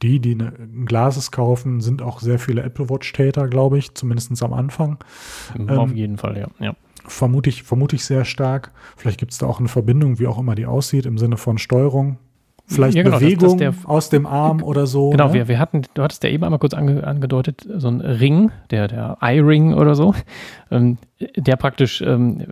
[0.03, 4.43] die, die eine, ein Glases kaufen, sind auch sehr viele Apple Watch-Täter, glaube ich, zumindest
[4.43, 4.99] am Anfang.
[5.67, 6.47] Auf ähm, jeden Fall, ja.
[6.59, 6.75] ja.
[7.07, 8.73] Vermute ich, vermute ich sehr stark.
[8.95, 11.57] Vielleicht gibt es da auch eine Verbindung, wie auch immer die aussieht, im Sinne von
[11.57, 12.19] Steuerung.
[12.67, 15.09] Vielleicht Ja, genau, das- das Bewegung der- aus dem Arm oder so.
[15.09, 15.33] Genau, ne?
[15.33, 18.87] wir, wir hatten, du hattest ja eben einmal kurz ange, angedeutet, so ein Ring, der,
[18.87, 20.15] der Eye-Ring oder so,
[20.71, 20.97] ähm,
[21.35, 22.43] der praktisch, ähm,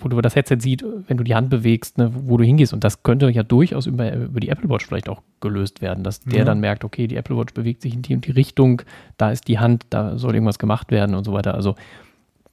[0.00, 2.72] wo du das Headset sieht, wenn du die Hand bewegst, ne, wo du hingehst.
[2.72, 6.20] Und das könnte ja durchaus über, über die Apple Watch vielleicht auch gelöst werden, dass
[6.20, 6.44] der Ja.
[6.44, 8.80] dann merkt, okay, die Apple Watch bewegt sich in die und die Richtung,
[9.18, 11.54] da ist die Hand, da soll irgendwas gemacht werden und so weiter.
[11.54, 11.74] Also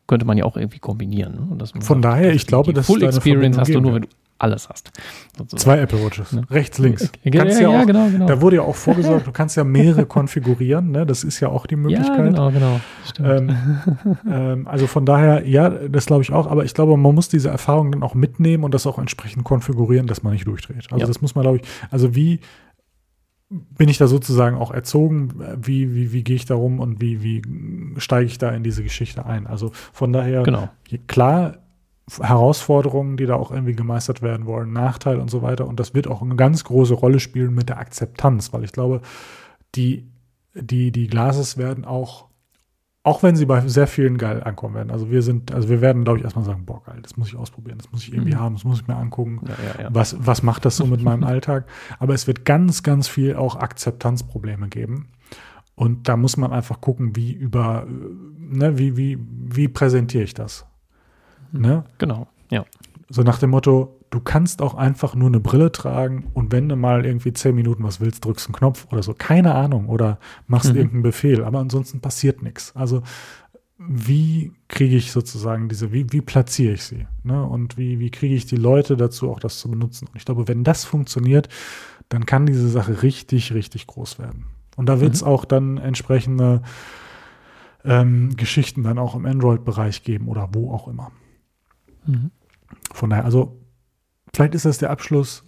[0.07, 1.55] könnte man ja auch irgendwie kombinieren.
[1.57, 1.65] Ne?
[1.79, 4.07] Von daher, ich glaube, dass Full Experience hast du nur, wenn du
[4.39, 4.91] alles hast.
[5.37, 5.61] Sozusagen.
[5.61, 6.43] Zwei Apple Watches, ne?
[6.49, 7.11] rechts, links.
[7.23, 8.25] Ja, ja, ja, auch, genau, genau.
[8.25, 11.05] Da wurde ja auch vorgesorgt, du kannst ja mehrere konfigurieren, ne?
[11.05, 12.17] das ist ja auch die Möglichkeit.
[12.17, 12.81] Ja, genau, genau.
[13.19, 13.55] Ähm,
[14.29, 17.49] ähm, also von daher, ja, das glaube ich auch, aber ich glaube, man muss diese
[17.49, 20.87] Erfahrung dann auch mitnehmen und das auch entsprechend konfigurieren, dass man nicht durchdreht.
[20.91, 21.07] Also ja.
[21.07, 22.39] das muss man, glaube ich, also wie
[23.49, 27.21] bin ich da sozusagen auch erzogen, wie, wie, wie gehe ich da rum und wie,
[27.21, 27.41] wie
[27.97, 29.47] steige ich da in diese Geschichte ein.
[29.47, 30.69] Also von daher, genau.
[31.07, 31.57] klar,
[32.21, 35.67] Herausforderungen, die da auch irgendwie gemeistert werden wollen, Nachteil und so weiter.
[35.67, 39.01] Und das wird auch eine ganz große Rolle spielen mit der Akzeptanz, weil ich glaube,
[39.75, 40.09] die,
[40.53, 42.27] die, die Glases werden auch,
[43.03, 44.91] auch wenn sie bei sehr vielen geil ankommen werden.
[44.91, 47.35] Also wir sind, also wir werden, glaube ich, erstmal sagen, boah, geil, das muss ich
[47.37, 48.39] ausprobieren, das muss ich irgendwie mhm.
[48.39, 49.39] haben, das muss ich mir angucken.
[49.47, 49.89] Ja, ja, ja.
[49.93, 51.67] Was, was macht das so mit meinem Alltag?
[51.99, 55.07] Aber es wird ganz, ganz viel auch Akzeptanzprobleme geben.
[55.75, 57.87] Und da muss man einfach gucken, wie über,
[58.37, 60.67] ne, wie, wie, wie präsentiere ich das?
[61.61, 61.85] Ne?
[61.97, 62.65] Genau, ja.
[63.09, 66.75] So nach dem Motto, du kannst auch einfach nur eine Brille tragen und wenn du
[66.75, 69.13] mal irgendwie zehn Minuten was willst, drückst einen Knopf oder so.
[69.13, 69.87] Keine Ahnung.
[69.87, 70.77] Oder machst mhm.
[70.77, 71.43] irgendeinen Befehl.
[71.43, 72.75] Aber ansonsten passiert nichts.
[72.75, 73.03] Also
[73.77, 77.07] wie kriege ich sozusagen diese, wie, wie platziere ich sie?
[77.23, 77.43] Ne?
[77.43, 80.07] Und wie, wie kriege ich die Leute dazu, auch das zu benutzen?
[80.07, 81.49] Und ich glaube, wenn das funktioniert,
[82.09, 84.45] dann kann diese Sache richtig, richtig groß werden.
[84.75, 85.27] Und da wird es mhm.
[85.27, 86.61] auch dann entsprechende
[87.83, 91.11] ähm, Geschichten dann auch im Android-Bereich geben oder wo auch immer.
[92.05, 92.31] Mhm.
[92.93, 93.59] Von daher, also
[94.33, 95.43] vielleicht ist das der Abschluss.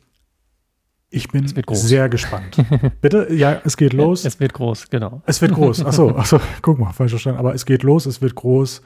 [1.10, 2.58] Ich bin sehr gespannt.
[3.02, 3.32] Bitte?
[3.34, 4.26] Ja, es geht los.
[4.26, 5.22] Es wird groß, genau.
[5.26, 5.86] Es wird groß.
[5.86, 7.40] Achso, achso, guck mal, falsch verstanden.
[7.40, 8.82] Aber es geht los, es wird groß.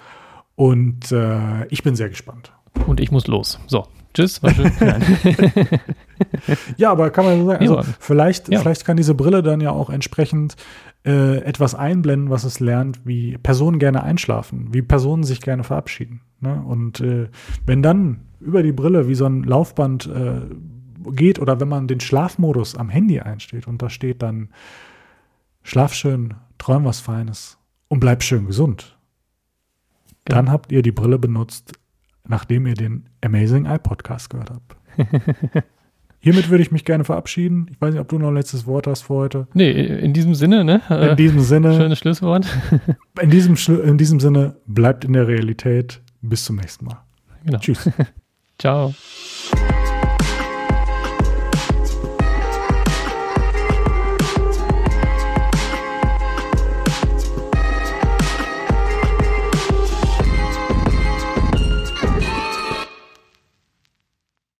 [0.55, 2.51] Und äh, ich bin sehr gespannt.
[2.85, 3.59] Und ich muss los.
[3.67, 4.71] So, tschüss, war schön.
[6.77, 8.59] ja, aber kann man so sagen, also vielleicht, ja.
[8.59, 10.55] vielleicht kann diese Brille dann ja auch entsprechend
[11.05, 16.21] äh, etwas einblenden, was es lernt, wie Personen gerne einschlafen, wie Personen sich gerne verabschieden.
[16.41, 16.61] Ne?
[16.61, 17.29] Und äh,
[17.65, 20.41] wenn dann über die Brille wie so ein Laufband äh,
[21.11, 24.49] geht oder wenn man den Schlafmodus am Handy einsteht und da steht dann
[25.63, 27.57] Schlaf schön, träum was Feines
[27.87, 28.97] und bleib schön gesund,
[30.25, 30.37] genau.
[30.37, 31.73] dann habt ihr die Brille benutzt,
[32.27, 34.75] nachdem ihr den Amazing Eye Podcast gehört habt.
[36.21, 37.67] Hiermit würde ich mich gerne verabschieden.
[37.71, 39.47] Ich weiß nicht, ob du noch ein letztes Wort hast für heute.
[39.53, 40.81] Nee, in diesem Sinne, ne?
[40.89, 41.75] In diesem Sinne.
[41.75, 42.45] Schönes Schlusswort.
[43.21, 46.01] in, diesem, in diesem Sinne, bleibt in der Realität.
[46.21, 46.97] Bis zum nächsten Mal.
[47.45, 47.59] Genau.
[47.59, 47.89] Tschüss.
[48.59, 48.93] Ciao.